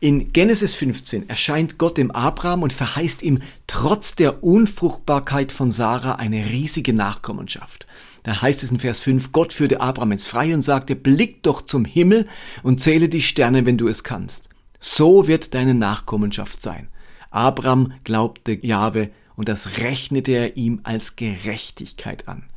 In 0.00 0.32
Genesis 0.32 0.76
15 0.76 1.28
erscheint 1.28 1.76
Gott 1.78 1.98
dem 1.98 2.12
Abraham 2.12 2.62
und 2.62 2.72
verheißt 2.72 3.22
ihm 3.24 3.40
trotz 3.66 4.14
der 4.14 4.44
Unfruchtbarkeit 4.44 5.50
von 5.50 5.72
Sarah 5.72 6.14
eine 6.14 6.44
riesige 6.44 6.92
Nachkommenschaft. 6.92 7.88
Da 8.22 8.40
heißt 8.40 8.62
es 8.62 8.70
in 8.70 8.78
Vers 8.78 9.00
5, 9.00 9.32
Gott 9.32 9.52
führte 9.52 9.80
Abraham 9.80 10.12
ins 10.12 10.26
Freie 10.26 10.54
und 10.54 10.62
sagte, 10.62 10.94
blick 10.94 11.42
doch 11.42 11.62
zum 11.62 11.84
Himmel 11.84 12.28
und 12.62 12.80
zähle 12.80 13.08
die 13.08 13.22
Sterne, 13.22 13.66
wenn 13.66 13.78
du 13.78 13.88
es 13.88 14.04
kannst. 14.04 14.50
So 14.78 15.26
wird 15.26 15.54
deine 15.54 15.74
Nachkommenschaft 15.74 16.62
sein. 16.62 16.88
Abraham 17.30 17.94
glaubte 18.04 18.52
Jahwe 18.64 19.10
und 19.34 19.48
das 19.48 19.78
rechnete 19.78 20.32
er 20.32 20.56
ihm 20.56 20.80
als 20.84 21.16
Gerechtigkeit 21.16 22.28
an. 22.28 22.47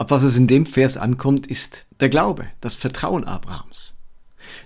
Auf 0.00 0.10
was 0.10 0.22
es 0.22 0.38
in 0.38 0.46
dem 0.46 0.64
Vers 0.64 0.96
ankommt, 0.96 1.46
ist 1.46 1.86
der 2.00 2.08
Glaube, 2.08 2.46
das 2.62 2.74
Vertrauen 2.74 3.24
Abrahams. 3.24 3.98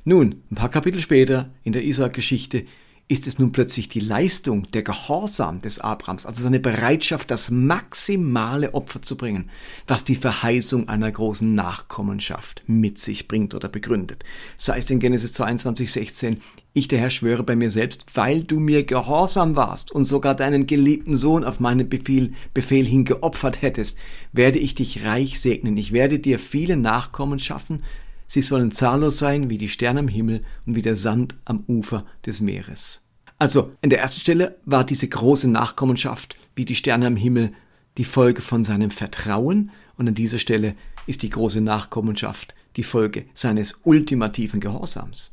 Nun, 0.05 0.45
ein 0.49 0.55
paar 0.55 0.69
Kapitel 0.69 1.01
später 1.01 1.51
in 1.65 1.73
der 1.73 1.83
Isaak-Geschichte 1.83 2.67
ist 3.07 3.27
es 3.27 3.39
nun 3.39 3.53
plötzlich 3.53 3.89
die 3.89 4.01
Leistung, 4.01 4.71
der 4.73 4.83
Gehorsam 4.83 5.61
des 5.61 5.79
Abrahams, 5.79 6.25
also 6.25 6.43
seine 6.43 6.59
Bereitschaft, 6.59 7.31
das 7.31 7.51
maximale 7.51 8.73
Opfer 8.73 9.03
zu 9.03 9.17
bringen, 9.17 9.51
was 9.87 10.05
die 10.05 10.17
Verheißung 10.17 10.89
einer 10.89 11.13
großen 11.13 11.55
Nachkommenschaft 11.55 12.63
mit 12.67 12.99
sich 12.99 13.29
bringt 13.29 13.55
oder 13.55 13.69
begründet. 13.69 14.25
Sei 14.57 14.79
es 14.79 14.89
in 14.89 15.01
Genesis 15.01 15.35
22, 15.35 15.93
16, 15.93 16.41
ich 16.73 16.89
der 16.89 16.99
Herr 16.99 17.11
schwöre 17.11 17.43
bei 17.43 17.57
mir 17.57 17.71
selbst, 17.71 18.07
weil 18.15 18.43
du 18.43 18.59
mir 18.59 18.85
gehorsam 18.85 19.55
warst 19.55 19.93
und 19.93 20.05
sogar 20.05 20.35
deinen 20.35 20.67
geliebten 20.67 21.17
Sohn 21.17 21.45
auf 21.45 21.61
meinen 21.61 21.91
Befehl, 21.91 22.33
Befehl 22.55 22.87
hin 22.87 23.05
geopfert 23.05 23.61
hättest, 23.61 23.99
werde 24.33 24.59
ich 24.59 24.75
dich 24.75 25.05
reich 25.05 25.41
segnen, 25.41 25.77
ich 25.77 25.93
werde 25.93 26.19
dir 26.19 26.39
viele 26.39 26.79
Nachkommen 26.79 27.39
schaffen, 27.39 27.83
Sie 28.27 28.43
sollen 28.43 28.71
zahllos 28.71 29.19
sein 29.19 29.51
wie 29.51 29.59
die 29.59 29.69
Sterne 29.69 30.01
am 30.01 30.09
Himmel 30.09 30.41
und 30.67 30.77
wie 30.77 30.83
der 30.83 30.97
Sand 30.97 31.37
am 31.45 31.65
Ufer 31.67 32.05
des 32.25 32.41
Meeres. 32.41 33.03
Also, 33.39 33.73
an 33.83 33.91
der 33.91 34.01
ersten 34.01 34.21
Stelle 34.21 34.59
war 34.65 34.85
diese 34.85 35.09
große 35.09 35.49
Nachkommenschaft 35.49 36.37
wie 36.55 36.65
die 36.65 36.75
Sterne 36.75 37.07
am 37.07 37.17
Himmel 37.17 37.53
die 37.99 38.05
Folge 38.05 38.43
von 38.43 38.65
seinem 38.65 38.91
Vertrauen 38.91 39.71
und 39.97 40.09
an 40.09 40.15
dieser 40.15 40.39
Stelle 40.39 40.75
ist 41.07 41.23
die 41.23 41.31
große 41.31 41.61
Nachkommenschaft 41.61 42.55
die 42.77 42.83
Folge 42.83 43.27
seines 43.35 43.81
ultimativen 43.85 44.61
Gehorsams. 44.61 45.33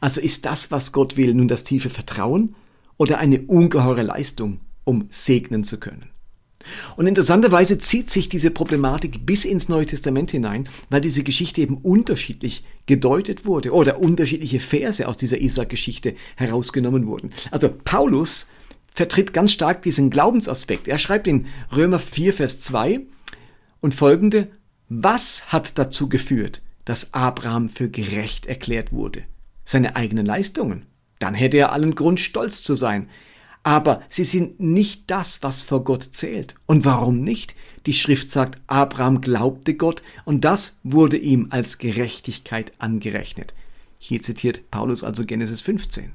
Also 0.00 0.20
ist 0.20 0.44
das, 0.44 0.70
was 0.70 0.92
Gott 0.92 1.16
will, 1.16 1.34
nun 1.34 1.48
das 1.48 1.64
tiefe 1.64 1.90
Vertrauen 1.90 2.54
oder 2.96 3.18
eine 3.18 3.42
ungeheure 3.42 4.02
Leistung, 4.02 4.60
um 4.84 5.06
segnen 5.10 5.64
zu 5.64 5.78
können? 5.78 6.10
Und 6.96 7.06
interessanterweise 7.06 7.78
zieht 7.78 8.10
sich 8.10 8.28
diese 8.28 8.50
Problematik 8.50 9.24
bis 9.24 9.44
ins 9.44 9.68
Neue 9.68 9.86
Testament 9.86 10.30
hinein, 10.30 10.68
weil 10.90 11.00
diese 11.00 11.22
Geschichte 11.22 11.60
eben 11.60 11.78
unterschiedlich 11.78 12.64
gedeutet 12.86 13.46
wurde 13.46 13.72
oder 13.72 13.98
unterschiedliche 14.00 14.60
Verse 14.60 15.06
aus 15.06 15.16
dieser 15.16 15.40
Isaac-Geschichte 15.40 16.14
herausgenommen 16.36 17.06
wurden. 17.06 17.30
Also 17.50 17.70
Paulus 17.84 18.48
vertritt 18.92 19.32
ganz 19.32 19.52
stark 19.52 19.82
diesen 19.82 20.10
Glaubensaspekt. 20.10 20.88
Er 20.88 20.98
schreibt 20.98 21.26
in 21.26 21.46
Römer 21.74 21.98
4, 21.98 22.34
Vers 22.34 22.60
2 22.60 23.00
und 23.80 23.94
folgende, 23.94 24.48
was 24.88 25.52
hat 25.52 25.78
dazu 25.78 26.08
geführt, 26.08 26.62
dass 26.84 27.14
Abraham 27.14 27.68
für 27.68 27.88
gerecht 27.88 28.46
erklärt 28.46 28.92
wurde? 28.92 29.22
Seine 29.64 29.94
eigenen 29.96 30.26
Leistungen. 30.26 30.86
Dann 31.20 31.34
hätte 31.34 31.58
er 31.58 31.72
allen 31.72 31.94
Grund, 31.94 32.18
stolz 32.18 32.62
zu 32.62 32.74
sein. 32.74 33.08
Aber 33.62 34.02
sie 34.08 34.24
sind 34.24 34.58
nicht 34.58 35.10
das, 35.10 35.42
was 35.42 35.62
vor 35.62 35.84
Gott 35.84 36.02
zählt. 36.12 36.54
Und 36.66 36.84
warum 36.84 37.20
nicht? 37.20 37.54
Die 37.86 37.92
Schrift 37.92 38.30
sagt, 38.30 38.60
Abraham 38.66 39.20
glaubte 39.20 39.74
Gott 39.74 40.02
und 40.24 40.44
das 40.44 40.80
wurde 40.82 41.16
ihm 41.16 41.48
als 41.50 41.78
Gerechtigkeit 41.78 42.72
angerechnet. 42.78 43.54
Hier 43.98 44.22
zitiert 44.22 44.70
Paulus 44.70 45.04
also 45.04 45.24
Genesis 45.24 45.60
15. 45.60 46.12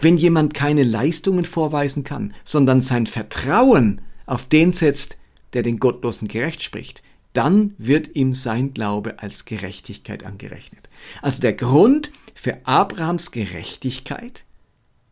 Wenn 0.00 0.16
jemand 0.16 0.54
keine 0.54 0.84
Leistungen 0.84 1.44
vorweisen 1.44 2.04
kann, 2.04 2.34
sondern 2.44 2.80
sein 2.80 3.06
Vertrauen 3.06 4.00
auf 4.26 4.48
den 4.48 4.72
setzt, 4.72 5.18
der 5.52 5.62
den 5.62 5.78
Gottlosen 5.78 6.28
gerecht 6.28 6.62
spricht, 6.62 7.02
dann 7.32 7.74
wird 7.76 8.16
ihm 8.16 8.34
sein 8.34 8.72
Glaube 8.72 9.18
als 9.18 9.44
Gerechtigkeit 9.44 10.24
angerechnet. 10.24 10.88
Also 11.20 11.42
der 11.42 11.52
Grund 11.52 12.10
für 12.34 12.66
Abrahams 12.66 13.30
Gerechtigkeit 13.30 14.45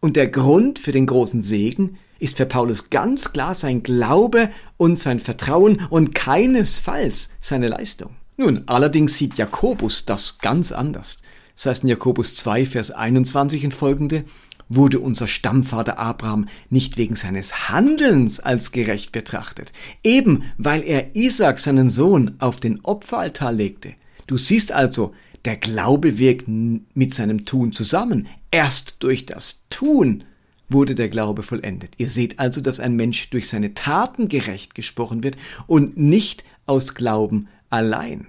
und 0.05 0.17
der 0.17 0.29
Grund 0.29 0.79
für 0.79 0.93
den 0.93 1.07
großen 1.07 1.43
Segen 1.43 1.97
ist 2.19 2.37
für 2.37 2.45
Paulus 2.45 2.91
ganz 2.91 3.33
klar 3.33 3.55
sein 3.55 3.83
Glaube 3.83 4.51
und 4.77 4.99
sein 4.99 5.19
Vertrauen 5.19 5.81
und 5.89 6.15
keinesfalls 6.15 7.31
seine 7.41 7.69
Leistung. 7.69 8.11
Nun, 8.37 8.65
allerdings 8.67 9.17
sieht 9.17 9.39
Jakobus 9.39 10.05
das 10.05 10.41
ganz 10.41 10.73
anders. 10.73 11.23
Das 11.55 11.65
heißt 11.65 11.85
in 11.85 11.89
Jakobus 11.89 12.37
2, 12.37 12.67
Vers 12.67 12.91
21 12.91 13.65
und 13.65 13.73
folgende, 13.73 14.27
wurde 14.69 15.01
unser 15.01 15.27
Stammvater 15.27 15.99
Abraham 15.99 16.51
nicht 16.69 16.99
wegen 16.99 17.15
seines 17.15 17.71
Handelns 17.71 18.41
als 18.41 18.73
gerecht 18.73 19.11
betrachtet, 19.11 19.73
eben 20.03 20.43
weil 20.59 20.83
er 20.83 21.17
Isaac, 21.17 21.59
seinen 21.59 21.89
Sohn, 21.89 22.33
auf 22.41 22.61
den 22.61 22.81
Opferaltar 22.83 23.53
legte. 23.53 23.95
Du 24.27 24.37
siehst 24.37 24.71
also, 24.71 25.15
der 25.47 25.57
Glaube 25.57 26.19
wirkt 26.19 26.47
mit 26.47 27.15
seinem 27.15 27.45
Tun 27.45 27.73
zusammen. 27.73 28.29
Erst 28.55 29.03
durch 29.03 29.27
das 29.27 29.65
Tun 29.69 30.23
wurde 30.69 30.95
der 30.95 31.09
Glaube 31.09 31.43
vollendet. 31.43 31.95
Ihr 31.97 32.09
seht 32.09 32.39
also, 32.39 32.61
dass 32.61 32.79
ein 32.79 32.95
Mensch 32.95 33.29
durch 33.31 33.49
seine 33.49 33.75
Taten 33.75 34.29
gerecht 34.29 34.77
gesprochen 34.77 35.25
wird 35.25 35.37
und 35.67 35.97
nicht 35.97 36.45
aus 36.65 36.95
Glauben 36.95 37.49
allein. 37.69 38.29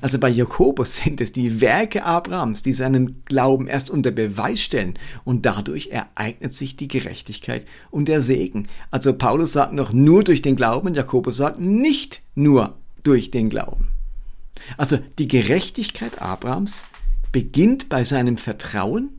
Also 0.00 0.20
bei 0.20 0.28
Jakobus 0.28 0.94
sind 0.98 1.20
es 1.20 1.32
die 1.32 1.60
Werke 1.60 2.04
Abrahams, 2.04 2.62
die 2.62 2.72
seinen 2.72 3.24
Glauben 3.24 3.66
erst 3.66 3.90
unter 3.90 4.12
Beweis 4.12 4.60
stellen 4.60 4.96
und 5.24 5.44
dadurch 5.44 5.88
ereignet 5.88 6.54
sich 6.54 6.76
die 6.76 6.86
Gerechtigkeit 6.86 7.66
und 7.90 8.06
der 8.06 8.22
Segen. 8.22 8.68
Also 8.92 9.12
Paulus 9.12 9.54
sagt 9.54 9.72
noch 9.72 9.92
nur 9.92 10.22
durch 10.22 10.42
den 10.42 10.54
Glauben, 10.54 10.94
Jakobus 10.94 11.38
sagt 11.38 11.58
nicht 11.58 12.22
nur 12.36 12.78
durch 13.02 13.32
den 13.32 13.50
Glauben. 13.50 13.88
Also 14.76 14.98
die 15.18 15.26
Gerechtigkeit 15.26 16.22
Abrahams 16.22 16.86
beginnt 17.32 17.88
bei 17.88 18.04
seinem 18.04 18.36
Vertrauen, 18.36 19.18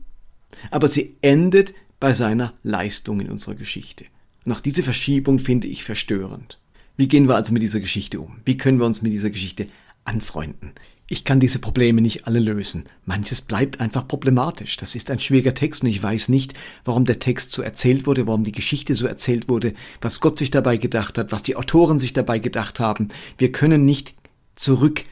aber 0.70 0.88
sie 0.88 1.16
endet 1.22 1.74
bei 2.00 2.12
seiner 2.12 2.54
Leistung 2.62 3.20
in 3.20 3.30
unserer 3.30 3.54
Geschichte. 3.54 4.04
Und 4.44 4.52
auch 4.52 4.60
diese 4.60 4.82
Verschiebung 4.82 5.38
finde 5.38 5.68
ich 5.68 5.84
verstörend. 5.84 6.58
Wie 6.96 7.08
gehen 7.08 7.28
wir 7.28 7.34
also 7.34 7.52
mit 7.52 7.62
dieser 7.62 7.80
Geschichte 7.80 8.20
um? 8.20 8.36
Wie 8.44 8.56
können 8.56 8.78
wir 8.78 8.86
uns 8.86 9.02
mit 9.02 9.12
dieser 9.12 9.30
Geschichte 9.30 9.68
anfreunden? 10.04 10.72
Ich 11.06 11.24
kann 11.24 11.38
diese 11.38 11.58
Probleme 11.58 12.00
nicht 12.00 12.26
alle 12.26 12.38
lösen. 12.38 12.84
Manches 13.04 13.42
bleibt 13.42 13.78
einfach 13.78 14.08
problematisch. 14.08 14.76
Das 14.78 14.94
ist 14.94 15.10
ein 15.10 15.18
schwieriger 15.18 15.52
Text 15.52 15.82
und 15.82 15.88
ich 15.88 16.02
weiß 16.02 16.30
nicht, 16.30 16.54
warum 16.84 17.04
der 17.04 17.18
Text 17.18 17.50
so 17.50 17.60
erzählt 17.60 18.06
wurde, 18.06 18.26
warum 18.26 18.42
die 18.42 18.52
Geschichte 18.52 18.94
so 18.94 19.06
erzählt 19.06 19.48
wurde, 19.48 19.74
was 20.00 20.20
Gott 20.20 20.38
sich 20.38 20.50
dabei 20.50 20.78
gedacht 20.78 21.18
hat, 21.18 21.30
was 21.30 21.42
die 21.42 21.56
Autoren 21.56 21.98
sich 21.98 22.14
dabei 22.14 22.38
gedacht 22.38 22.80
haben. 22.80 23.08
Wir 23.36 23.52
können 23.52 23.84
nicht 23.84 24.14
zurück 24.54 25.04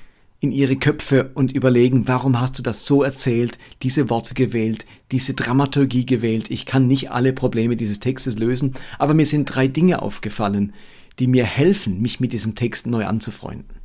in 0.42 0.50
ihre 0.50 0.74
Köpfe 0.74 1.30
und 1.34 1.52
überlegen, 1.52 2.08
warum 2.08 2.40
hast 2.40 2.58
du 2.58 2.64
das 2.64 2.84
so 2.84 3.04
erzählt, 3.04 3.58
diese 3.84 4.10
Worte 4.10 4.34
gewählt, 4.34 4.86
diese 5.12 5.34
Dramaturgie 5.34 6.04
gewählt. 6.04 6.50
Ich 6.50 6.66
kann 6.66 6.88
nicht 6.88 7.12
alle 7.12 7.32
Probleme 7.32 7.76
dieses 7.76 8.00
Textes 8.00 8.40
lösen, 8.40 8.74
aber 8.98 9.14
mir 9.14 9.24
sind 9.24 9.44
drei 9.46 9.68
Dinge 9.68 10.02
aufgefallen, 10.02 10.72
die 11.20 11.28
mir 11.28 11.44
helfen, 11.44 12.02
mich 12.02 12.18
mit 12.18 12.32
diesem 12.32 12.56
Text 12.56 12.88
neu 12.88 13.06
anzufreunden. 13.06 13.76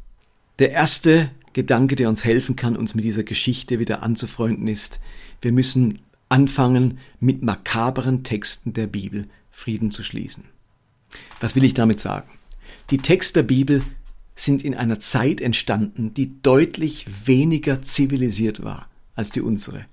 Der 0.57 0.71
erste 0.71 1.29
Gedanke, 1.53 1.95
der 1.95 2.09
uns 2.09 2.25
helfen 2.25 2.55
kann, 2.55 2.75
uns 2.75 2.95
mit 2.95 3.05
dieser 3.05 3.23
Geschichte 3.23 3.77
wieder 3.77 4.01
anzufreunden, 4.01 4.67
ist, 4.67 4.99
wir 5.43 5.51
müssen 5.51 5.99
anfangen, 6.27 6.97
mit 7.19 7.43
makaberen 7.43 8.23
Texten 8.23 8.73
der 8.73 8.87
Bibel 8.87 9.27
Frieden 9.51 9.91
zu 9.91 10.01
schließen. 10.01 10.45
Was 11.39 11.55
will 11.55 11.63
ich 11.63 11.75
damit 11.75 11.99
sagen? 11.99 12.27
Die 12.89 12.97
Texte 12.97 13.43
der 13.43 13.47
Bibel 13.47 13.83
sind 14.37 14.63
in 14.63 14.75
einer 14.75 14.99
Zeit 14.99 15.41
entstanden, 15.41 16.13
die 16.13 16.41
deutlich 16.41 17.05
weniger 17.25 17.81
zivilisiert 17.81 18.63
war 18.63 18.87
als 19.15 19.31
die 19.31 19.41
unsere. 19.41 19.85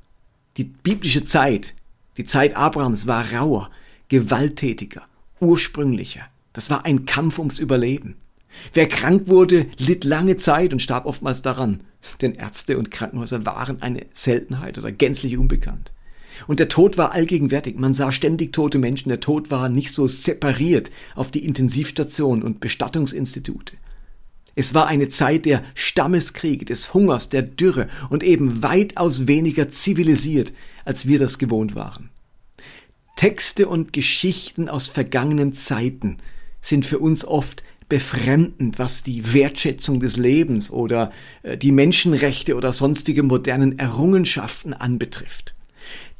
Die 0.56 0.64
biblische 0.64 1.24
Zeit, 1.24 1.74
die 2.16 2.24
Zeit 2.24 2.54
Abrahams 2.54 3.06
war 3.06 3.32
rauer, 3.32 3.70
gewalttätiger, 4.08 5.02
ursprünglicher. 5.40 6.22
Das 6.52 6.70
war 6.70 6.84
ein 6.84 7.06
Kampf 7.06 7.38
ums 7.38 7.58
Überleben. 7.58 8.16
Wer 8.72 8.86
krank 8.88 9.26
wurde, 9.26 9.66
litt 9.78 10.04
lange 10.04 10.36
Zeit 10.36 10.72
und 10.72 10.80
starb 10.80 11.06
oftmals 11.06 11.42
daran, 11.42 11.80
denn 12.20 12.34
Ärzte 12.34 12.78
und 12.78 12.90
Krankenhäuser 12.90 13.44
waren 13.44 13.82
eine 13.82 14.06
Seltenheit 14.12 14.78
oder 14.78 14.92
gänzlich 14.92 15.36
unbekannt. 15.36 15.90
Und 16.46 16.60
der 16.60 16.68
Tod 16.68 16.98
war 16.98 17.12
allgegenwärtig. 17.12 17.76
Man 17.76 17.94
sah 17.94 18.12
ständig 18.12 18.52
tote 18.52 18.78
Menschen. 18.78 19.08
Der 19.08 19.20
Tod 19.20 19.50
war 19.50 19.68
nicht 19.68 19.92
so 19.92 20.06
separiert 20.06 20.90
auf 21.14 21.30
die 21.30 21.44
Intensivstationen 21.44 22.44
und 22.44 22.60
Bestattungsinstitute. 22.60 23.76
Es 24.54 24.74
war 24.74 24.86
eine 24.86 25.08
Zeit 25.08 25.46
der 25.46 25.62
Stammeskriege, 25.74 26.64
des 26.64 26.94
Hungers, 26.94 27.28
der 27.28 27.42
Dürre 27.42 27.88
und 28.10 28.22
eben 28.22 28.62
weitaus 28.62 29.26
weniger 29.26 29.68
zivilisiert, 29.68 30.52
als 30.84 31.06
wir 31.06 31.18
das 31.18 31.38
gewohnt 31.38 31.74
waren. 31.74 32.10
Texte 33.16 33.68
und 33.68 33.92
Geschichten 33.92 34.68
aus 34.68 34.88
vergangenen 34.88 35.52
Zeiten 35.52 36.18
sind 36.60 36.86
für 36.86 36.98
uns 36.98 37.24
oft 37.24 37.62
befremdend, 37.88 38.78
was 38.78 39.02
die 39.02 39.34
Wertschätzung 39.34 40.00
des 40.00 40.16
Lebens 40.16 40.70
oder 40.70 41.12
äh, 41.42 41.56
die 41.56 41.72
Menschenrechte 41.72 42.56
oder 42.56 42.72
sonstige 42.72 43.22
modernen 43.22 43.78
Errungenschaften 43.78 44.72
anbetrifft. 44.72 45.54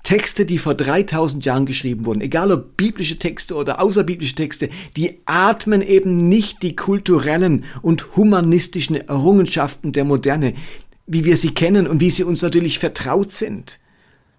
Texte, 0.04 0.44
die 0.44 0.58
vor 0.58 0.74
3000 0.74 1.44
Jahren 1.44 1.66
geschrieben 1.66 2.04
wurden, 2.04 2.20
egal 2.20 2.52
ob 2.52 2.76
biblische 2.76 3.18
Texte 3.18 3.54
oder 3.56 3.80
außerbiblische 3.80 4.34
Texte, 4.34 4.68
die 4.96 5.18
atmen 5.24 5.80
eben 5.80 6.28
nicht 6.28 6.62
die 6.62 6.76
kulturellen 6.76 7.64
und 7.80 8.14
humanistischen 8.14 8.96
Errungenschaften 8.96 9.92
der 9.92 10.04
Moderne, 10.04 10.52
wie 11.06 11.24
wir 11.24 11.38
sie 11.38 11.54
kennen 11.54 11.86
und 11.86 12.00
wie 12.00 12.10
sie 12.10 12.22
uns 12.22 12.42
natürlich 12.42 12.78
vertraut 12.78 13.32
sind. 13.32 13.80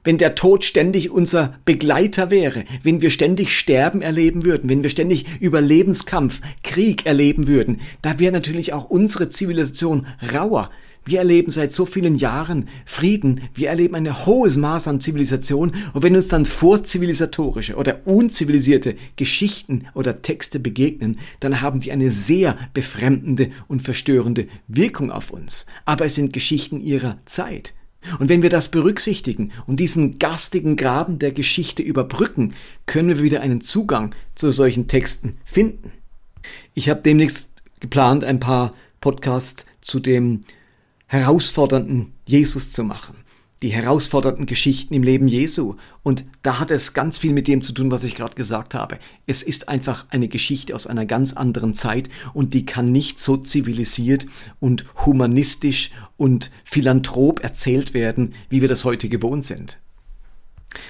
Wenn 0.04 0.20
der 0.20 0.36
Tod 0.36 0.64
ständig 0.64 1.10
unser 1.10 1.56
Begleiter 1.66 2.30
wäre, 2.30 2.64
wenn 2.84 3.02
wir 3.02 3.10
ständig 3.10 3.58
Sterben 3.58 4.04
erleben 4.04 4.46
würden, 4.46 4.70
wenn 4.70 4.84
wir 4.84 4.92
ständig 4.92 5.26
Überlebenskampf, 5.40 6.42
Krieg 6.64 7.08
erleben 7.08 7.48
würden, 7.48 7.82
da 8.04 8.20
wäre 8.20 8.32
natürlich 8.32 8.72
auch 8.72 8.86
unsere 8.86 9.32
Zivilisation 9.32 10.06
rauer. 10.32 10.70
Wir 11.06 11.20
erleben 11.20 11.52
seit 11.52 11.72
so 11.72 11.86
vielen 11.86 12.16
Jahren 12.16 12.68
Frieden. 12.86 13.42
Wir 13.54 13.70
erleben 13.70 13.94
ein 13.94 14.26
hohes 14.26 14.58
Maß 14.58 14.88
an 14.88 15.00
Zivilisation. 15.00 15.72
Und 15.94 16.04
wenn 16.04 16.16
uns 16.16 16.30
dann 16.30 16.46
vorzivilisatorische 16.46 17.76
oder 17.76 18.02
unzivilisierte 18.06 18.96
Geschichten 19.16 19.86
oder 19.94 20.24
Texte 20.24 20.60
begegnen, 20.60 21.20
dann 21.40 21.62
haben 21.62 21.80
die 21.80 21.92
eine 21.92 22.10
sehr 22.10 22.58
befremdende 22.74 23.52
und 23.68 23.84
verstörende 23.84 24.48
Wirkung 24.68 25.12
auf 25.12 25.30
uns. 25.30 25.68
Aber 25.86 26.06
es 26.06 26.16
sind 26.16 26.34
Geschichten 26.34 26.82
ihrer 26.82 27.20
Zeit. 27.26 27.76
Und 28.20 28.30
wenn 28.30 28.42
wir 28.42 28.50
das 28.50 28.70
berücksichtigen 28.70 29.52
und 29.68 29.80
diesen 29.80 30.18
garstigen 30.20 30.76
Graben 30.76 31.20
der 31.20 31.32
Geschichte 31.32 31.84
überbrücken, 31.84 32.54
können 32.86 33.10
wir 33.10 33.24
wieder 33.24 33.42
einen 33.42 33.62
Zugang 33.62 34.14
zu 34.34 34.52
solchen 34.52 34.88
Texten 34.88 35.38
finden. 35.44 35.92
Ich 36.74 36.90
habe 36.90 37.02
demnächst 37.02 37.52
geplant, 37.80 38.24
ein 38.24 38.40
paar 38.40 38.72
Podcasts 39.02 39.66
zu 39.82 40.00
dem 40.00 40.42
herausfordernden 41.08 42.14
Jesus 42.26 42.72
zu 42.72 42.84
machen. 42.84 43.16
Die 43.62 43.70
herausfordernden 43.70 44.46
Geschichten 44.46 44.94
im 44.94 45.04
Leben 45.04 45.28
Jesu. 45.28 45.76
Und 46.04 46.26
da 46.44 46.60
hat 46.60 46.72
es 46.72 46.94
ganz 46.94 47.18
viel 47.18 47.32
mit 47.32 47.48
dem 47.48 47.62
zu 47.62 47.72
tun, 47.72 47.90
was 47.90 48.04
ich 48.04 48.16
gerade 48.16 48.36
gesagt 48.36 48.74
habe. 48.74 49.00
Es 49.28 49.44
ist 49.44 49.70
einfach 49.70 50.06
eine 50.10 50.28
Geschichte 50.28 50.76
aus 50.76 50.88
einer 50.88 51.06
ganz 51.06 51.34
anderen 51.34 51.74
Zeit 51.74 52.10
und 52.34 52.54
die 52.54 52.66
kann 52.66 52.92
nicht 52.92 53.20
so 53.20 53.38
zivilisiert 53.38 54.28
und 54.60 54.86
humanistisch 55.06 55.92
und 56.18 56.52
philanthrop 56.64 57.44
erzählt 57.44 57.94
werden, 57.94 58.34
wie 58.50 58.62
wir 58.62 58.68
das 58.68 58.84
heute 58.84 59.10
gewohnt 59.10 59.46
sind. 59.46 59.80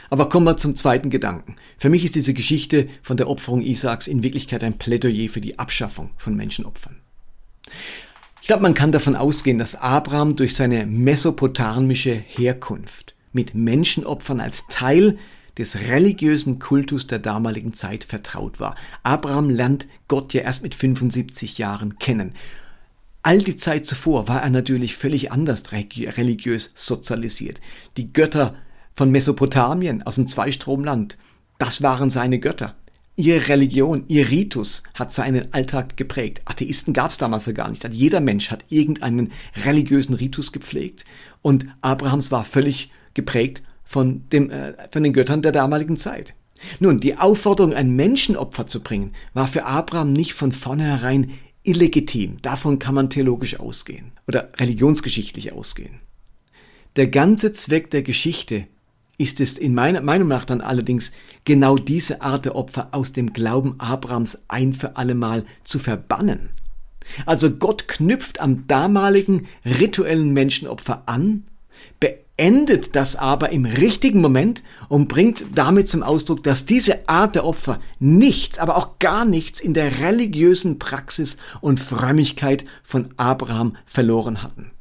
Aber 0.09 0.29
kommen 0.29 0.45
wir 0.45 0.57
zum 0.57 0.75
zweiten 0.75 1.09
Gedanken. 1.09 1.55
Für 1.77 1.89
mich 1.89 2.03
ist 2.03 2.15
diese 2.15 2.33
Geschichte 2.33 2.87
von 3.03 3.17
der 3.17 3.29
Opferung 3.29 3.61
Isaaks 3.61 4.07
in 4.07 4.23
Wirklichkeit 4.23 4.63
ein 4.63 4.77
Plädoyer 4.77 5.29
für 5.29 5.41
die 5.41 5.59
Abschaffung 5.59 6.11
von 6.17 6.35
Menschenopfern. 6.35 6.97
Ich 8.45 8.47
glaube, 8.47 8.61
man 8.61 8.75
kann 8.75 8.91
davon 8.91 9.15
ausgehen, 9.15 9.57
dass 9.57 9.73
Abraham 9.73 10.35
durch 10.35 10.53
seine 10.53 10.85
mesopotamische 10.85 12.13
Herkunft 12.13 13.15
mit 13.33 13.55
Menschenopfern 13.55 14.39
als 14.39 14.65
Teil 14.69 15.17
des 15.57 15.79
religiösen 15.89 16.59
Kultus 16.59 17.07
der 17.07 17.17
damaligen 17.17 17.73
Zeit 17.73 18.03
vertraut 18.03 18.59
war. 18.59 18.75
Abraham 19.01 19.49
lernt 19.49 19.87
Gott 20.07 20.31
ja 20.35 20.43
erst 20.43 20.61
mit 20.61 20.75
75 20.75 21.57
Jahren 21.57 21.97
kennen. 21.97 22.33
All 23.23 23.39
die 23.39 23.55
Zeit 23.55 23.87
zuvor 23.87 24.27
war 24.27 24.43
er 24.43 24.51
natürlich 24.51 24.95
völlig 24.95 25.31
anders 25.31 25.71
religiös 25.71 26.69
sozialisiert. 26.75 27.61
Die 27.97 28.13
Götter 28.13 28.53
von 28.93 29.09
Mesopotamien 29.09 30.03
aus 30.03 30.15
dem 30.15 30.27
Zweistromland, 30.27 31.17
das 31.57 31.81
waren 31.81 32.11
seine 32.11 32.37
Götter. 32.37 32.75
Ihre 33.17 33.47
Religion, 33.47 34.03
ihr 34.09 34.29
Ritus 34.29 34.83
hat 34.93 35.13
seinen 35.13 35.53
Alltag 35.53 35.95
geprägt. 35.95 36.41
Atheisten 36.45 36.93
gab 36.93 37.11
es 37.11 37.17
damals 37.17 37.45
ja 37.45 37.53
gar 37.53 37.69
nicht. 37.69 37.87
Jeder 37.93 38.19
Mensch 38.19 38.51
hat 38.51 38.65
irgendeinen 38.67 39.31
religiösen 39.63 40.15
Ritus 40.15 40.51
gepflegt 40.51 41.05
und 41.41 41.65
Abrahams 41.81 42.31
war 42.31 42.43
völlig 42.43 42.91
geprägt 43.13 43.63
von, 43.85 44.27
dem, 44.29 44.49
äh, 44.49 44.73
von 44.91 45.03
den 45.03 45.13
Göttern 45.13 45.41
der 45.41 45.53
damaligen 45.53 45.95
Zeit. 45.95 46.33
Nun, 46.79 46.99
die 46.99 47.17
Aufforderung, 47.17 47.73
ein 47.73 47.91
Menschenopfer 47.91 48.67
zu 48.67 48.83
bringen, 48.83 49.13
war 49.33 49.47
für 49.47 49.65
Abraham 49.65 50.11
nicht 50.11 50.33
von 50.33 50.51
vornherein 50.51 51.31
illegitim. 51.63 52.41
Davon 52.41 52.79
kann 52.79 52.95
man 52.95 53.09
theologisch 53.09 53.59
ausgehen 53.59 54.11
oder 54.27 54.51
religionsgeschichtlich 54.57 55.53
ausgehen. 55.53 55.99
Der 56.95 57.07
ganze 57.07 57.53
Zweck 57.53 57.91
der 57.91 58.03
Geschichte 58.03 58.67
ist 59.17 59.39
es 59.39 59.57
in 59.57 59.73
meiner 59.73 60.01
Meinung 60.01 60.27
nach 60.27 60.45
dann 60.45 60.61
allerdings 60.61 61.11
genau 61.45 61.77
diese 61.77 62.21
Art 62.21 62.45
der 62.45 62.55
Opfer 62.55 62.89
aus 62.91 63.13
dem 63.13 63.33
Glauben 63.33 63.75
Abrahams 63.79 64.43
ein 64.47 64.73
für 64.73 64.97
allemal 64.97 65.45
zu 65.63 65.79
verbannen. 65.79 66.49
Also 67.25 67.51
Gott 67.51 67.87
knüpft 67.87 68.39
am 68.39 68.67
damaligen 68.67 69.47
rituellen 69.63 70.31
Menschenopfer 70.31 71.03
an, 71.05 71.45
beendet 71.99 72.95
das 72.95 73.15
aber 73.15 73.51
im 73.51 73.65
richtigen 73.65 74.21
Moment 74.21 74.63
und 74.89 75.07
bringt 75.07 75.45
damit 75.53 75.87
zum 75.87 76.03
Ausdruck, 76.03 76.43
dass 76.43 76.65
diese 76.65 77.07
Art 77.07 77.35
der 77.35 77.45
Opfer 77.45 77.79
nichts, 77.99 78.57
aber 78.57 78.75
auch 78.75 78.99
gar 78.99 79.23
nichts 79.23 79.59
in 79.59 79.73
der 79.73 79.99
religiösen 79.99 80.79
Praxis 80.79 81.37
und 81.61 81.79
Frömmigkeit 81.79 82.65
von 82.83 83.13
Abraham 83.17 83.77
verloren 83.85 84.43
hatten. 84.43 84.71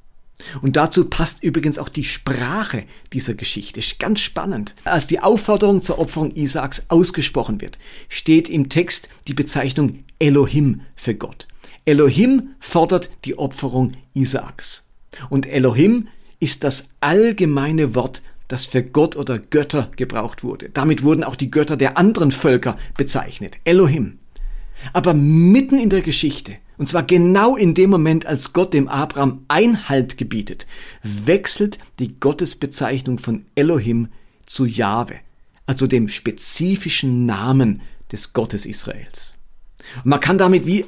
Und 0.62 0.76
dazu 0.76 1.06
passt 1.08 1.42
übrigens 1.42 1.78
auch 1.78 1.88
die 1.88 2.04
Sprache 2.04 2.84
dieser 3.12 3.34
Geschichte. 3.34 3.80
Ganz 3.98 4.20
spannend. 4.20 4.74
Als 4.84 5.06
die 5.06 5.20
Aufforderung 5.20 5.82
zur 5.82 5.98
Opferung 5.98 6.34
Isaaks 6.34 6.86
ausgesprochen 6.88 7.60
wird, 7.60 7.78
steht 8.08 8.48
im 8.48 8.68
Text 8.68 9.08
die 9.28 9.34
Bezeichnung 9.34 10.00
Elohim 10.18 10.82
für 10.96 11.14
Gott. 11.14 11.48
Elohim 11.84 12.54
fordert 12.58 13.10
die 13.24 13.38
Opferung 13.38 13.92
Isaaks. 14.14 14.88
Und 15.28 15.46
Elohim 15.46 16.08
ist 16.40 16.64
das 16.64 16.88
allgemeine 17.00 17.94
Wort, 17.94 18.22
das 18.48 18.66
für 18.66 18.82
Gott 18.82 19.16
oder 19.16 19.38
Götter 19.38 19.90
gebraucht 19.96 20.44
wurde. 20.44 20.70
Damit 20.70 21.02
wurden 21.02 21.24
auch 21.24 21.36
die 21.36 21.50
Götter 21.50 21.76
der 21.76 21.96
anderen 21.98 22.32
Völker 22.32 22.76
bezeichnet. 22.96 23.56
Elohim. 23.64 24.18
Aber 24.92 25.14
mitten 25.14 25.78
in 25.78 25.90
der 25.90 26.02
Geschichte 26.02 26.56
und 26.76 26.88
zwar 26.88 27.02
genau 27.02 27.56
in 27.56 27.74
dem 27.74 27.90
Moment, 27.90 28.26
als 28.26 28.52
Gott 28.52 28.74
dem 28.74 28.88
Abraham 28.88 29.44
Einhalt 29.48 30.18
gebietet, 30.18 30.66
wechselt 31.02 31.78
die 31.98 32.18
Gottesbezeichnung 32.18 33.18
von 33.18 33.46
Elohim 33.54 34.08
zu 34.44 34.66
Jahwe, 34.66 35.16
also 35.66 35.86
dem 35.86 36.08
spezifischen 36.08 37.26
Namen 37.26 37.82
des 38.10 38.32
Gottes 38.32 38.66
Israels. 38.66 39.36
Und 39.96 40.06
man 40.06 40.20
kann 40.20 40.38
damit 40.38 40.66
wie 40.66 40.84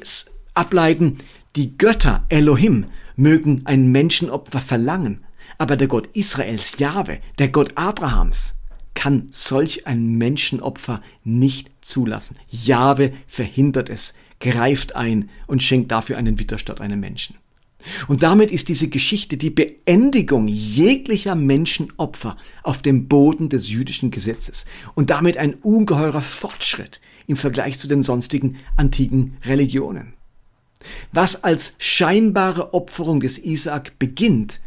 ableiten, 0.55 1.16
die 1.55 1.77
Götter 1.79 2.25
Elohim 2.29 2.87
mögen 3.14 3.62
ein 3.64 3.90
Menschenopfer 3.90 4.61
verlangen, 4.61 5.25
aber 5.59 5.77
der 5.77 5.88
Gott 5.88 6.09
Israels, 6.12 6.79
Jahwe, 6.79 7.18
der 7.38 7.49
Gott 7.49 7.72
Abrahams, 7.77 8.57
kann 8.94 9.29
solch 9.31 9.87
ein 9.87 10.18
Menschenopfer 10.18 11.03
nicht 11.22 11.70
zulassen. 11.81 12.37
Jahwe 12.49 13.12
verhindert 13.27 13.88
es 13.88 14.14
greift 14.40 14.96
ein 14.96 15.31
und 15.46 15.62
schenkt 15.62 15.90
dafür 15.92 16.16
einen 16.18 16.38
Widerstand 16.38 16.81
einem 16.81 17.01
Menschen. 17.01 17.37
Und 18.09 18.22
damit 18.22 18.51
ist 18.51 18.68
diese 18.68 18.88
Geschichte 18.88 19.37
die 19.37 19.51
Beendigung 19.51 20.49
jeglicher 20.49 21.35
Menschenopfer 21.35 22.37
auf 22.62 22.83
dem 22.83 23.07
Boden 23.07 23.49
des 23.49 23.68
jüdischen 23.68 24.11
Gesetzes 24.11 24.66
und 24.94 25.11
damit 25.11 25.37
ein 25.37 25.55
ungeheurer 25.55 26.20
Fortschritt 26.20 27.01
im 27.27 27.37
Vergleich 27.37 27.79
zu 27.79 27.88
den 27.88 28.03
sonstigen 28.03 28.57
antiken 28.77 29.37
Religionen. 29.44 30.14
Was 31.12 31.44
als 31.44 31.75
scheinbare 31.79 32.75
Opferung 32.75 33.20
des 33.20 33.38
Isaak 33.38 33.99
beginnt, 33.99 34.61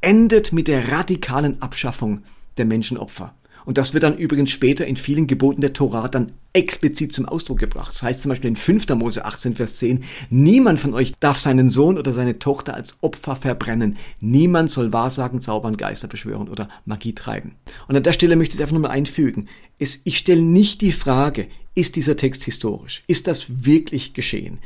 endet 0.00 0.52
mit 0.52 0.68
der 0.68 0.92
radikalen 0.92 1.60
Abschaffung 1.62 2.22
der 2.58 2.64
Menschenopfer. 2.64 3.34
Und 3.66 3.78
das 3.78 3.92
wird 3.92 4.04
dann 4.04 4.16
übrigens 4.16 4.50
später 4.50 4.86
in 4.86 4.96
vielen 4.96 5.26
Geboten 5.26 5.60
der 5.60 5.72
Tora 5.72 6.06
dann 6.08 6.32
explizit 6.52 7.12
zum 7.12 7.26
Ausdruck 7.26 7.58
gebracht. 7.58 7.92
Das 7.92 8.02
heißt 8.02 8.22
zum 8.22 8.30
Beispiel 8.30 8.48
in 8.48 8.56
5. 8.56 8.88
Mose 8.90 9.24
18, 9.24 9.56
Vers 9.56 9.76
10, 9.76 10.04
niemand 10.30 10.80
von 10.80 10.94
euch 10.94 11.12
darf 11.18 11.38
seinen 11.38 11.68
Sohn 11.68 11.98
oder 11.98 12.12
seine 12.12 12.38
Tochter 12.38 12.74
als 12.74 12.96
Opfer 13.02 13.36
verbrennen. 13.36 13.98
Niemand 14.20 14.70
soll 14.70 14.92
Wahrsagen, 14.92 15.40
Zaubern, 15.40 15.76
Geister 15.76 16.08
beschwören 16.08 16.48
oder 16.48 16.68
Magie 16.86 17.12
treiben. 17.12 17.56
Und 17.88 17.96
an 17.96 18.04
der 18.04 18.12
Stelle 18.12 18.36
möchte 18.36 18.54
ich 18.54 18.60
es 18.60 18.62
einfach 18.62 18.74
nochmal 18.74 18.92
einfügen. 18.92 19.48
Es, 19.78 20.00
ich 20.04 20.16
stelle 20.16 20.42
nicht 20.42 20.80
die 20.80 20.92
Frage, 20.92 21.48
ist 21.74 21.96
dieser 21.96 22.16
Text 22.16 22.44
historisch? 22.44 23.02
Ist 23.08 23.26
das 23.26 23.66
wirklich 23.66 24.14
geschehen? 24.14 24.58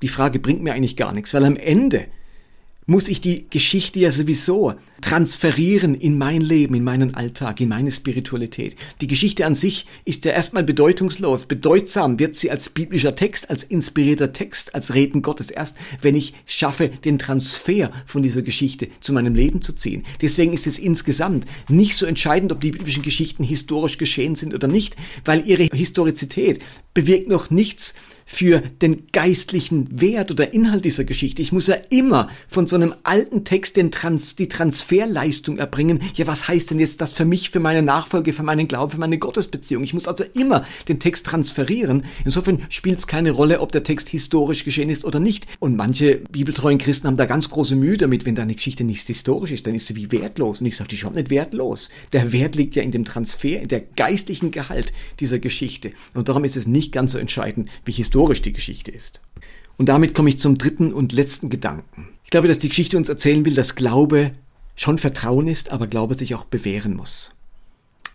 Die 0.00 0.08
Frage 0.08 0.38
bringt 0.38 0.62
mir 0.62 0.72
eigentlich 0.72 0.96
gar 0.96 1.12
nichts, 1.12 1.34
weil 1.34 1.44
am 1.44 1.56
Ende 1.56 2.06
muss 2.88 3.08
ich 3.08 3.20
die 3.20 3.46
Geschichte 3.50 4.00
ja 4.00 4.10
sowieso 4.10 4.74
transferieren 5.00 5.94
in 5.94 6.18
mein 6.18 6.40
Leben, 6.40 6.74
in 6.74 6.84
meinen 6.84 7.14
Alltag, 7.14 7.60
in 7.60 7.68
meine 7.68 7.90
Spiritualität. 7.90 8.76
Die 9.00 9.06
Geschichte 9.06 9.46
an 9.46 9.54
sich 9.54 9.86
ist 10.04 10.24
ja 10.24 10.32
erstmal 10.32 10.64
bedeutungslos. 10.64 11.46
Bedeutsam 11.46 12.18
wird 12.18 12.36
sie 12.36 12.50
als 12.50 12.70
biblischer 12.70 13.14
Text, 13.14 13.50
als 13.50 13.64
inspirierter 13.64 14.32
Text, 14.32 14.74
als 14.74 14.94
Reden 14.94 15.22
Gottes 15.22 15.50
erst, 15.50 15.76
wenn 16.02 16.16
ich 16.16 16.34
schaffe, 16.46 16.88
den 16.88 17.18
Transfer 17.18 17.90
von 18.06 18.22
dieser 18.22 18.42
Geschichte 18.42 18.88
zu 19.00 19.12
meinem 19.12 19.34
Leben 19.34 19.62
zu 19.62 19.72
ziehen. 19.72 20.04
Deswegen 20.20 20.52
ist 20.52 20.66
es 20.66 20.78
insgesamt 20.78 21.46
nicht 21.68 21.94
so 21.94 22.06
entscheidend, 22.06 22.52
ob 22.52 22.60
die 22.60 22.72
biblischen 22.72 23.02
Geschichten 23.02 23.44
historisch 23.44 23.98
geschehen 23.98 24.34
sind 24.34 24.54
oder 24.54 24.68
nicht, 24.68 24.96
weil 25.24 25.46
ihre 25.46 25.64
Historizität 25.72 26.60
bewirkt 26.94 27.28
noch 27.28 27.50
nichts 27.50 27.94
für 28.30 28.60
den 28.60 29.06
geistlichen 29.12 30.00
Wert 30.00 30.30
oder 30.30 30.52
Inhalt 30.52 30.84
dieser 30.84 31.04
Geschichte. 31.04 31.40
Ich 31.40 31.50
muss 31.50 31.66
ja 31.66 31.76
immer 31.88 32.28
von 32.46 32.66
so 32.66 32.76
einem 32.76 32.94
alten 33.02 33.44
Text 33.44 33.76
den 33.78 33.90
Trans, 33.90 34.36
die 34.36 34.48
Transferleistung 34.88 35.58
erbringen. 35.58 36.00
Ja, 36.14 36.26
was 36.26 36.48
heißt 36.48 36.70
denn 36.70 36.80
jetzt 36.80 37.02
das 37.02 37.12
für 37.12 37.26
mich, 37.26 37.50
für 37.50 37.60
meine 37.60 37.82
Nachfolge, 37.82 38.32
für 38.32 38.42
meinen 38.42 38.68
Glauben, 38.68 38.92
für 38.92 38.98
meine 38.98 39.18
Gottesbeziehung? 39.18 39.84
Ich 39.84 39.92
muss 39.92 40.08
also 40.08 40.24
immer 40.34 40.64
den 40.88 40.98
Text 40.98 41.26
transferieren. 41.26 42.04
Insofern 42.24 42.62
spielt 42.70 42.98
es 42.98 43.06
keine 43.06 43.32
Rolle, 43.32 43.60
ob 43.60 43.70
der 43.70 43.82
Text 43.82 44.08
historisch 44.08 44.64
geschehen 44.64 44.88
ist 44.88 45.04
oder 45.04 45.20
nicht. 45.20 45.46
Und 45.60 45.76
manche 45.76 46.16
bibeltreuen 46.30 46.78
Christen 46.78 47.06
haben 47.06 47.18
da 47.18 47.26
ganz 47.26 47.50
große 47.50 47.76
Mühe 47.76 47.98
damit, 47.98 48.24
wenn 48.24 48.34
deine 48.34 48.54
Geschichte 48.54 48.82
nicht 48.82 49.06
historisch 49.06 49.52
ist, 49.52 49.66
dann 49.66 49.74
ist 49.74 49.88
sie 49.88 49.96
wie 49.96 50.10
wertlos. 50.10 50.60
Und 50.60 50.66
ich 50.66 50.76
sage, 50.76 50.88
die 50.88 50.94
ist 50.94 51.02
überhaupt 51.02 51.16
nicht 51.16 51.30
wertlos. 51.30 51.90
Der 52.14 52.32
Wert 52.32 52.54
liegt 52.54 52.74
ja 52.74 52.82
in 52.82 52.90
dem 52.90 53.04
Transfer, 53.04 53.60
in 53.60 53.68
der 53.68 53.80
geistlichen 53.80 54.50
Gehalt 54.50 54.94
dieser 55.20 55.38
Geschichte. 55.38 55.92
Und 56.14 56.30
darum 56.30 56.44
ist 56.44 56.56
es 56.56 56.66
nicht 56.66 56.92
ganz 56.92 57.12
so 57.12 57.18
entscheidend, 57.18 57.68
wie 57.84 57.92
historisch 57.92 58.40
die 58.40 58.54
Geschichte 58.54 58.90
ist. 58.90 59.20
Und 59.76 59.90
damit 59.90 60.14
komme 60.14 60.30
ich 60.30 60.40
zum 60.40 60.56
dritten 60.56 60.94
und 60.94 61.12
letzten 61.12 61.50
Gedanken. 61.50 62.08
Ich 62.24 62.30
glaube, 62.30 62.48
dass 62.48 62.58
die 62.58 62.68
Geschichte 62.68 62.96
uns 62.96 63.08
erzählen 63.08 63.44
will, 63.44 63.54
dass 63.54 63.74
Glaube 63.74 64.32
schon 64.78 64.98
Vertrauen 64.98 65.48
ist, 65.48 65.70
aber 65.70 65.86
Glaube 65.86 66.14
sich 66.14 66.34
auch 66.34 66.44
bewähren 66.44 66.96
muss. 66.96 67.32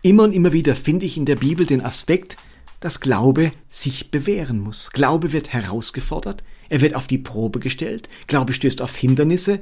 Immer 0.02 0.24
und 0.24 0.32
immer 0.32 0.52
wieder 0.52 0.74
finde 0.74 1.06
ich 1.06 1.16
in 1.16 1.26
der 1.26 1.36
Bibel 1.36 1.66
den 1.66 1.82
Aspekt, 1.82 2.36
dass 2.80 3.00
Glaube 3.00 3.52
sich 3.68 4.10
bewähren 4.10 4.58
muss. 4.58 4.90
Glaube 4.90 5.32
wird 5.32 5.52
herausgefordert, 5.52 6.42
er 6.70 6.80
wird 6.80 6.94
auf 6.94 7.06
die 7.06 7.18
Probe 7.18 7.60
gestellt, 7.60 8.08
Glaube 8.26 8.54
stößt 8.54 8.80
auf 8.82 8.96
Hindernisse 8.96 9.60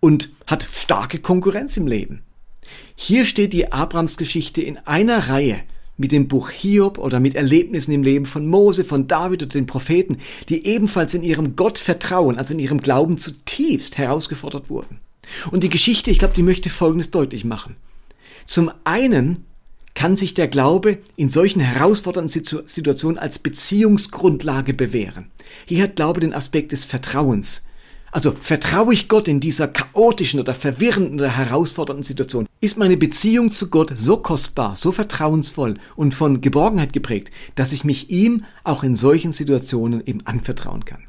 und 0.00 0.30
hat 0.46 0.68
starke 0.74 1.18
Konkurrenz 1.18 1.76
im 1.78 1.86
Leben. 1.86 2.22
Hier 2.94 3.24
steht 3.24 3.52
die 3.52 3.72
Abrams 3.72 4.16
Geschichte 4.18 4.60
in 4.60 4.78
einer 4.78 5.28
Reihe 5.28 5.60
mit 5.96 6.12
dem 6.12 6.28
Buch 6.28 6.50
Hiob 6.50 6.98
oder 6.98 7.20
mit 7.20 7.34
Erlebnissen 7.34 7.92
im 7.92 8.02
Leben 8.02 8.26
von 8.26 8.46
Mose, 8.46 8.84
von 8.84 9.06
David 9.06 9.44
und 9.44 9.54
den 9.54 9.66
Propheten, 9.66 10.18
die 10.48 10.66
ebenfalls 10.66 11.14
in 11.14 11.22
ihrem 11.22 11.56
Gottvertrauen, 11.56 12.36
also 12.36 12.52
in 12.52 12.60
ihrem 12.60 12.80
Glauben 12.80 13.16
zutiefst 13.16 13.96
herausgefordert 13.96 14.68
wurden. 14.68 14.98
Und 15.50 15.62
die 15.62 15.70
Geschichte, 15.70 16.10
ich 16.10 16.18
glaube, 16.18 16.34
die 16.34 16.42
möchte 16.42 16.70
Folgendes 16.70 17.10
deutlich 17.10 17.44
machen. 17.44 17.76
Zum 18.46 18.70
einen 18.84 19.44
kann 19.94 20.16
sich 20.16 20.34
der 20.34 20.48
Glaube 20.48 20.98
in 21.16 21.28
solchen 21.28 21.60
herausfordernden 21.60 22.42
Situationen 22.66 23.18
als 23.18 23.38
Beziehungsgrundlage 23.38 24.74
bewähren. 24.74 25.30
Hier 25.66 25.84
hat 25.84 25.96
Glaube 25.96 26.20
den 26.20 26.34
Aspekt 26.34 26.72
des 26.72 26.84
Vertrauens. 26.84 27.64
Also 28.10 28.32
vertraue 28.40 28.94
ich 28.94 29.08
Gott 29.08 29.26
in 29.26 29.40
dieser 29.40 29.66
chaotischen 29.66 30.38
oder 30.38 30.54
verwirrenden 30.54 31.18
oder 31.18 31.36
herausfordernden 31.36 32.04
Situation? 32.04 32.46
Ist 32.60 32.78
meine 32.78 32.96
Beziehung 32.96 33.50
zu 33.50 33.70
Gott 33.70 33.90
so 33.94 34.18
kostbar, 34.18 34.76
so 34.76 34.92
vertrauensvoll 34.92 35.74
und 35.96 36.14
von 36.14 36.40
Geborgenheit 36.40 36.92
geprägt, 36.92 37.32
dass 37.56 37.72
ich 37.72 37.82
mich 37.82 38.10
ihm 38.10 38.44
auch 38.62 38.84
in 38.84 38.94
solchen 38.94 39.32
Situationen 39.32 40.06
eben 40.06 40.24
anvertrauen 40.26 40.84
kann? 40.84 41.02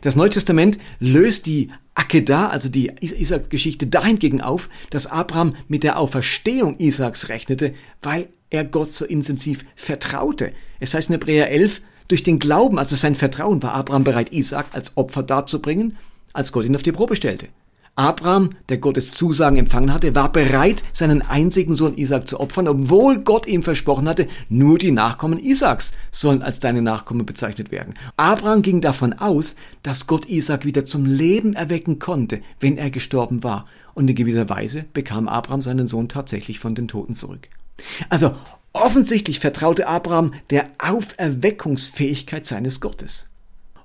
Das 0.00 0.16
Neue 0.16 0.30
Testament 0.30 0.78
löst 1.00 1.46
die 1.46 1.70
Akedah, 1.94 2.48
also 2.48 2.68
die 2.68 2.92
Isaak-Geschichte 3.00 3.86
dahingegen 3.86 4.40
auf, 4.40 4.68
dass 4.90 5.06
Abraham 5.06 5.54
mit 5.68 5.82
der 5.82 5.98
Auferstehung 5.98 6.78
Isaaks 6.78 7.28
rechnete, 7.28 7.74
weil 8.02 8.28
er 8.50 8.64
Gott 8.64 8.92
so 8.92 9.04
intensiv 9.04 9.64
vertraute. 9.76 10.52
Es 10.80 10.94
heißt 10.94 11.08
in 11.08 11.14
Hebräer 11.14 11.50
11, 11.50 11.82
durch 12.08 12.22
den 12.22 12.38
Glauben, 12.38 12.78
also 12.78 12.96
sein 12.96 13.14
Vertrauen, 13.14 13.62
war 13.62 13.74
Abraham 13.74 14.04
bereit, 14.04 14.32
Isaak 14.32 14.68
als 14.72 14.96
Opfer 14.96 15.22
darzubringen 15.22 15.96
als 16.32 16.52
Gott 16.52 16.64
ihn 16.64 16.76
auf 16.76 16.82
die 16.82 16.92
Probe 16.92 17.16
stellte. 17.16 17.48
Abraham, 17.98 18.50
der 18.68 18.78
Gottes 18.78 19.10
Zusagen 19.10 19.56
empfangen 19.56 19.92
hatte, 19.92 20.14
war 20.14 20.30
bereit, 20.30 20.84
seinen 20.92 21.20
einzigen 21.20 21.74
Sohn 21.74 21.96
Isaac 21.96 22.28
zu 22.28 22.38
opfern, 22.38 22.68
obwohl 22.68 23.18
Gott 23.18 23.48
ihm 23.48 23.64
versprochen 23.64 24.08
hatte, 24.08 24.28
nur 24.48 24.78
die 24.78 24.92
Nachkommen 24.92 25.42
Isaaks 25.42 25.94
sollen 26.12 26.42
als 26.42 26.60
deine 26.60 26.80
Nachkommen 26.80 27.26
bezeichnet 27.26 27.72
werden. 27.72 27.94
Abraham 28.16 28.62
ging 28.62 28.80
davon 28.80 29.14
aus, 29.14 29.56
dass 29.82 30.06
Gott 30.06 30.28
Isaac 30.28 30.64
wieder 30.64 30.84
zum 30.84 31.06
Leben 31.06 31.54
erwecken 31.54 31.98
konnte, 31.98 32.40
wenn 32.60 32.78
er 32.78 32.90
gestorben 32.90 33.42
war. 33.42 33.66
Und 33.94 34.08
in 34.08 34.14
gewisser 34.14 34.48
Weise 34.48 34.84
bekam 34.92 35.26
Abraham 35.26 35.62
seinen 35.62 35.88
Sohn 35.88 36.08
tatsächlich 36.08 36.60
von 36.60 36.76
den 36.76 36.86
Toten 36.86 37.14
zurück. 37.14 37.48
Also 38.10 38.36
offensichtlich 38.72 39.40
vertraute 39.40 39.88
Abraham 39.88 40.34
der 40.50 40.70
Auferweckungsfähigkeit 40.78 42.46
seines 42.46 42.80
Gottes. 42.80 43.27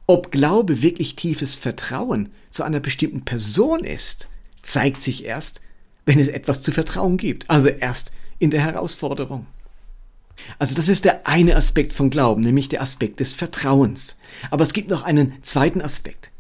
Ob 0.05 0.31
Glaube 0.31 0.81
wirklich 0.81 1.15
tiefes 1.15 1.55
Vertrauen 1.55 2.29
zu 2.49 2.63
einer 2.63 2.79
bestimmten 2.79 3.23
Person 3.23 3.83
ist, 3.83 4.27
zeigt 4.61 5.01
sich 5.01 5.23
erst, 5.23 5.61
wenn 6.05 6.19
es 6.19 6.27
etwas 6.27 6.61
zu 6.61 6.71
vertrauen 6.71 7.17
gibt. 7.17 7.49
Also 7.49 7.69
erst 7.69 8.11
in 8.39 8.49
der 8.49 8.61
Herausforderung. 8.61 9.47
Also 10.59 10.75
das 10.75 10.89
ist 10.89 11.05
der 11.05 11.27
eine 11.27 11.55
Aspekt 11.55 11.93
von 11.93 12.09
Glauben, 12.09 12.41
nämlich 12.41 12.67
der 12.67 12.81
Aspekt 12.81 13.19
des 13.19 13.33
Vertrauens. 13.33 14.17
Aber 14.51 14.63
es 14.63 14.73
gibt 14.73 14.89
noch 14.89 15.03
einen 15.03 15.33
zweiten 15.41 15.81
Aspekt. 15.81 16.31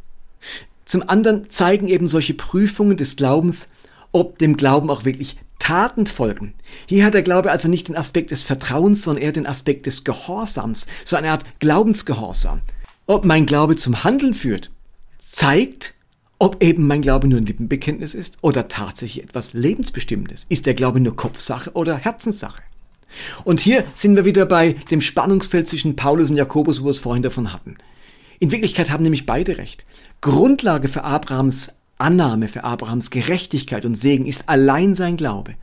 Zum 0.85 1.07
anderen 1.07 1.49
zeigen 1.49 1.87
eben 1.87 2.07
solche 2.07 2.33
Prüfungen 2.33 2.97
des 2.97 3.15
Glaubens, 3.15 3.69
ob 4.11 4.37
dem 4.39 4.57
Glauben 4.57 4.89
auch 4.89 5.05
wirklich 5.05 5.37
Taten 5.59 6.07
folgen. 6.07 6.55
Hier 6.85 7.05
hat 7.05 7.13
der 7.13 7.23
Glaube 7.23 7.51
also 7.51 7.69
nicht 7.69 7.87
den 7.87 7.95
Aspekt 7.95 8.31
des 8.31 8.43
Vertrauens, 8.43 9.03
sondern 9.03 9.23
eher 9.23 9.31
den 9.31 9.47
Aspekt 9.47 9.85
des 9.85 10.03
Gehorsams, 10.03 10.87
so 11.05 11.15
eine 11.15 11.31
Art 11.31 11.45
Glaubensgehorsam. 11.59 12.61
Ob 13.05 13.25
mein 13.25 13.45
Glaube 13.45 13.75
zum 13.75 14.05
Handeln 14.05 14.33
führt, 14.33 14.71
zeigt, 15.19 15.93
ob 16.39 16.63
eben 16.63 16.87
mein 16.87 17.01
Glaube 17.01 17.27
nur 17.27 17.37
ein 17.37 17.45
Lippenbekenntnis 17.45 18.15
ist 18.15 18.37
oder 18.41 18.69
tatsächlich 18.69 19.23
etwas 19.25 19.51
Lebensbestimmendes. 19.51 20.45
Ist 20.47 20.65
der 20.65 20.73
Glaube 20.73 21.01
nur 21.01 21.13
Kopfsache 21.15 21.73
oder 21.73 21.97
Herzenssache? 21.97 22.61
Und 23.43 23.59
hier 23.59 23.83
sind 23.93 24.15
wir 24.15 24.23
wieder 24.23 24.45
bei 24.45 24.73
dem 24.89 25.01
Spannungsfeld 25.01 25.67
zwischen 25.67 25.97
Paulus 25.97 26.29
und 26.29 26.37
Jakobus, 26.37 26.79
wo 26.79 26.85
wir 26.85 26.91
es 26.91 26.99
vorhin 26.99 27.23
davon 27.23 27.51
hatten. 27.51 27.75
In 28.39 28.51
Wirklichkeit 28.51 28.89
haben 28.89 29.03
nämlich 29.03 29.25
beide 29.25 29.57
recht. 29.57 29.85
Grundlage 30.21 30.87
für 30.87 31.03
Abrahams 31.03 31.73
Annahme, 31.97 32.47
für 32.47 32.63
Abrahams 32.63 33.09
Gerechtigkeit 33.09 33.83
und 33.83 33.95
Segen 33.95 34.25
ist 34.25 34.47
allein 34.47 34.95
sein 34.95 35.17
Glaube. 35.17 35.55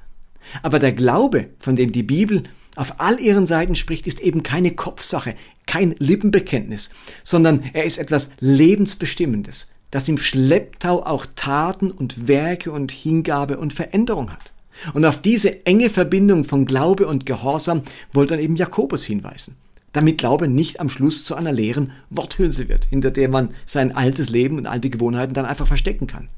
Aber 0.62 0.78
der 0.78 0.92
Glaube, 0.92 1.48
von 1.58 1.74
dem 1.74 1.90
die 1.90 2.02
Bibel 2.02 2.44
auf 2.80 2.94
all 2.98 3.20
ihren 3.20 3.44
Seiten 3.44 3.74
spricht, 3.74 4.06
ist 4.06 4.20
eben 4.20 4.42
keine 4.42 4.70
Kopfsache, 4.70 5.34
kein 5.66 5.94
Lippenbekenntnis, 5.98 6.88
sondern 7.22 7.62
er 7.74 7.84
ist 7.84 7.98
etwas 7.98 8.30
Lebensbestimmendes, 8.40 9.68
das 9.90 10.08
im 10.08 10.16
Schlepptau 10.16 11.04
auch 11.04 11.26
Taten 11.36 11.90
und 11.90 12.26
Werke 12.26 12.72
und 12.72 12.90
Hingabe 12.90 13.58
und 13.58 13.74
Veränderung 13.74 14.30
hat. 14.30 14.54
Und 14.94 15.04
auf 15.04 15.20
diese 15.20 15.66
enge 15.66 15.90
Verbindung 15.90 16.44
von 16.44 16.64
Glaube 16.64 17.06
und 17.06 17.26
Gehorsam 17.26 17.82
wollte 18.14 18.34
dann 18.34 18.42
eben 18.42 18.56
Jakobus 18.56 19.04
hinweisen. 19.04 19.56
Damit 19.92 20.16
Glaube 20.16 20.48
nicht 20.48 20.80
am 20.80 20.88
Schluss 20.88 21.26
zu 21.26 21.34
einer 21.34 21.52
leeren 21.52 21.92
Worthülse 22.08 22.70
wird, 22.70 22.86
hinter 22.86 23.10
der 23.10 23.28
man 23.28 23.50
sein 23.66 23.94
altes 23.94 24.30
Leben 24.30 24.56
und 24.56 24.66
alte 24.66 24.88
Gewohnheiten 24.88 25.34
dann 25.34 25.44
einfach 25.44 25.66
verstecken 25.66 26.06
kann. 26.06 26.30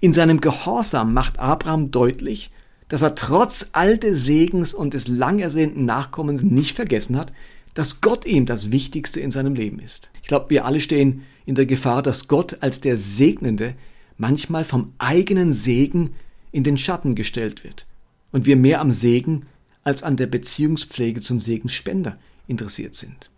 In 0.00 0.12
seinem 0.12 0.42
Gehorsam 0.42 1.14
macht 1.14 1.38
Abraham 1.38 1.90
deutlich, 1.90 2.50
dass 2.88 3.02
er 3.02 3.14
trotz 3.14 3.68
all 3.72 3.98
des 3.98 4.24
Segens 4.24 4.74
und 4.74 4.94
des 4.94 5.08
lang 5.08 5.38
ersehnten 5.38 5.84
Nachkommens 5.84 6.42
nicht 6.42 6.74
vergessen 6.74 7.16
hat, 7.16 7.32
dass 7.74 8.00
Gott 8.00 8.24
ihm 8.24 8.46
das 8.46 8.70
Wichtigste 8.70 9.20
in 9.20 9.30
seinem 9.30 9.54
Leben 9.54 9.78
ist. 9.78 10.10
Ich 10.22 10.28
glaube, 10.28 10.50
wir 10.50 10.64
alle 10.64 10.80
stehen 10.80 11.22
in 11.46 11.54
der 11.54 11.66
Gefahr, 11.66 12.02
dass 12.02 12.28
Gott 12.28 12.58
als 12.60 12.80
der 12.80 12.96
Segnende 12.96 13.74
manchmal 14.16 14.64
vom 14.64 14.92
eigenen 14.98 15.52
Segen 15.52 16.14
in 16.50 16.64
den 16.64 16.78
Schatten 16.78 17.14
gestellt 17.14 17.62
wird 17.62 17.86
und 18.32 18.46
wir 18.46 18.56
mehr 18.56 18.80
am 18.80 18.90
Segen 18.90 19.46
als 19.84 20.02
an 20.02 20.16
der 20.16 20.26
Beziehungspflege 20.26 21.20
zum 21.20 21.40
Segensspender 21.40 22.18
interessiert 22.46 22.94
sind. 22.94 23.30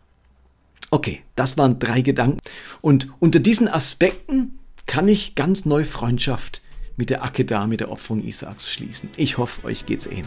Okay, 0.90 1.20
das 1.36 1.56
waren 1.56 1.78
drei 1.78 2.00
Gedanken 2.00 2.40
und 2.80 3.08
unter 3.20 3.38
diesen 3.38 3.68
Aspekten 3.68 4.58
kann 4.86 5.06
ich 5.06 5.34
ganz 5.34 5.64
neu 5.64 5.84
Freundschaft 5.84 6.62
mit 6.96 7.10
der 7.10 7.22
Akedah, 7.24 7.66
mit 7.66 7.80
der 7.80 7.90
Opferung 7.90 8.22
Isaaks 8.22 8.72
schließen. 8.72 9.10
Ich 9.16 9.38
hoffe, 9.38 9.64
euch 9.64 9.86
geht's 9.86 10.06
ähnlich. 10.06 10.26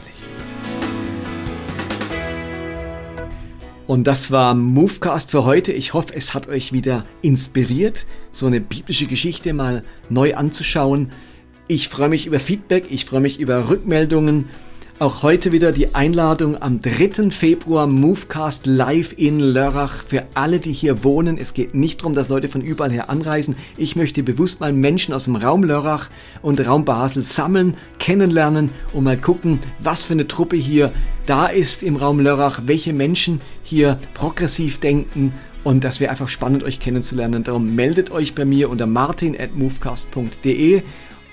Und 3.86 4.06
das 4.08 4.32
war 4.32 4.54
Movecast 4.54 5.32
für 5.32 5.44
heute. 5.44 5.74
Ich 5.74 5.94
hoffe, 5.94 6.16
es 6.16 6.34
hat 6.34 6.48
euch 6.48 6.72
wieder 6.72 7.06
inspiriert, 7.22 8.06
so 8.32 8.48
eine 8.48 8.62
biblische 8.62 9.08
Geschichte 9.08 9.54
mal 9.54 9.84
neu 10.10 10.36
anzuschauen. 10.36 11.12
Ich 11.68 11.90
freue 11.90 12.10
mich 12.10 12.26
über 12.26 12.40
Feedback, 12.40 12.86
ich 12.90 13.06
freue 13.06 13.20
mich 13.20 13.40
über 13.40 13.70
Rückmeldungen 13.70 14.46
auch 15.04 15.22
heute 15.22 15.52
wieder 15.52 15.74
die 15.74 15.96
Einladung 15.96 16.62
am 16.62 16.80
3. 16.80 17.30
Februar 17.30 17.88
Movecast 17.88 18.66
live 18.66 19.14
in 19.18 19.42
Lörrach 19.42 20.02
für 20.02 20.24
alle, 20.34 20.62
die 20.62 20.72
hier 20.72 21.04
wohnen. 21.04 21.38
Es 21.38 21.54
geht 21.54 21.76
nicht 21.76 22.00
darum, 22.00 22.14
dass 22.14 22.30
Leute 22.30 22.48
von 22.48 22.62
überall 22.62 22.90
her 22.90 23.10
anreisen. 23.10 23.58
Ich 23.76 23.98
möchte 23.98 24.24
bewusst 24.24 24.62
mal 24.62 24.72
Menschen 24.72 25.14
aus 25.14 25.26
dem 25.26 25.36
Raum 25.36 25.66
Lörrach 25.66 26.10
und 26.42 26.66
Raum 26.66 26.86
Basel 26.86 27.24
sammeln, 27.24 27.76
kennenlernen 28.00 28.70
und 28.94 29.04
mal 29.04 29.18
gucken, 29.18 29.60
was 29.80 30.06
für 30.06 30.14
eine 30.14 30.30
Truppe 30.30 30.56
hier 30.56 30.94
da 31.26 31.48
ist 31.48 31.84
im 31.84 31.98
Raum 31.98 32.22
Lörrach, 32.22 32.62
welche 32.66 32.94
Menschen 32.94 33.42
hier 33.62 34.00
progressiv 34.14 34.80
denken 34.80 35.34
und 35.64 35.84
das 35.86 36.00
wäre 36.00 36.12
einfach 36.12 36.28
spannend, 36.28 36.64
euch 36.64 36.80
kennenzulernen. 36.80 37.44
Darum 37.44 37.76
meldet 37.76 38.12
euch 38.12 38.36
bei 38.36 38.44
mir 38.44 38.70
unter 38.70 38.86
martin.movecast.de 38.86 40.84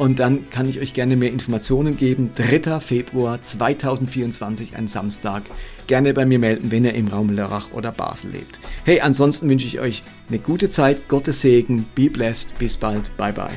und 0.00 0.18
dann 0.18 0.48
kann 0.48 0.66
ich 0.66 0.80
euch 0.80 0.94
gerne 0.94 1.14
mehr 1.14 1.30
Informationen 1.30 1.98
geben. 1.98 2.30
3. 2.34 2.80
Februar 2.80 3.42
2024, 3.42 4.74
ein 4.74 4.86
Samstag. 4.86 5.42
Gerne 5.88 6.14
bei 6.14 6.24
mir 6.24 6.38
melden, 6.38 6.70
wenn 6.70 6.86
ihr 6.86 6.94
im 6.94 7.08
Raum 7.08 7.28
Lörrach 7.28 7.70
oder 7.72 7.92
Basel 7.92 8.30
lebt. 8.30 8.60
Hey, 8.86 9.02
ansonsten 9.02 9.50
wünsche 9.50 9.66
ich 9.66 9.78
euch 9.78 10.02
eine 10.30 10.38
gute 10.38 10.70
Zeit, 10.70 11.06
Gottes 11.08 11.42
Segen, 11.42 11.84
be 11.94 12.08
blessed, 12.08 12.58
bis 12.58 12.78
bald, 12.78 13.14
bye 13.18 13.30
bye. 13.30 13.50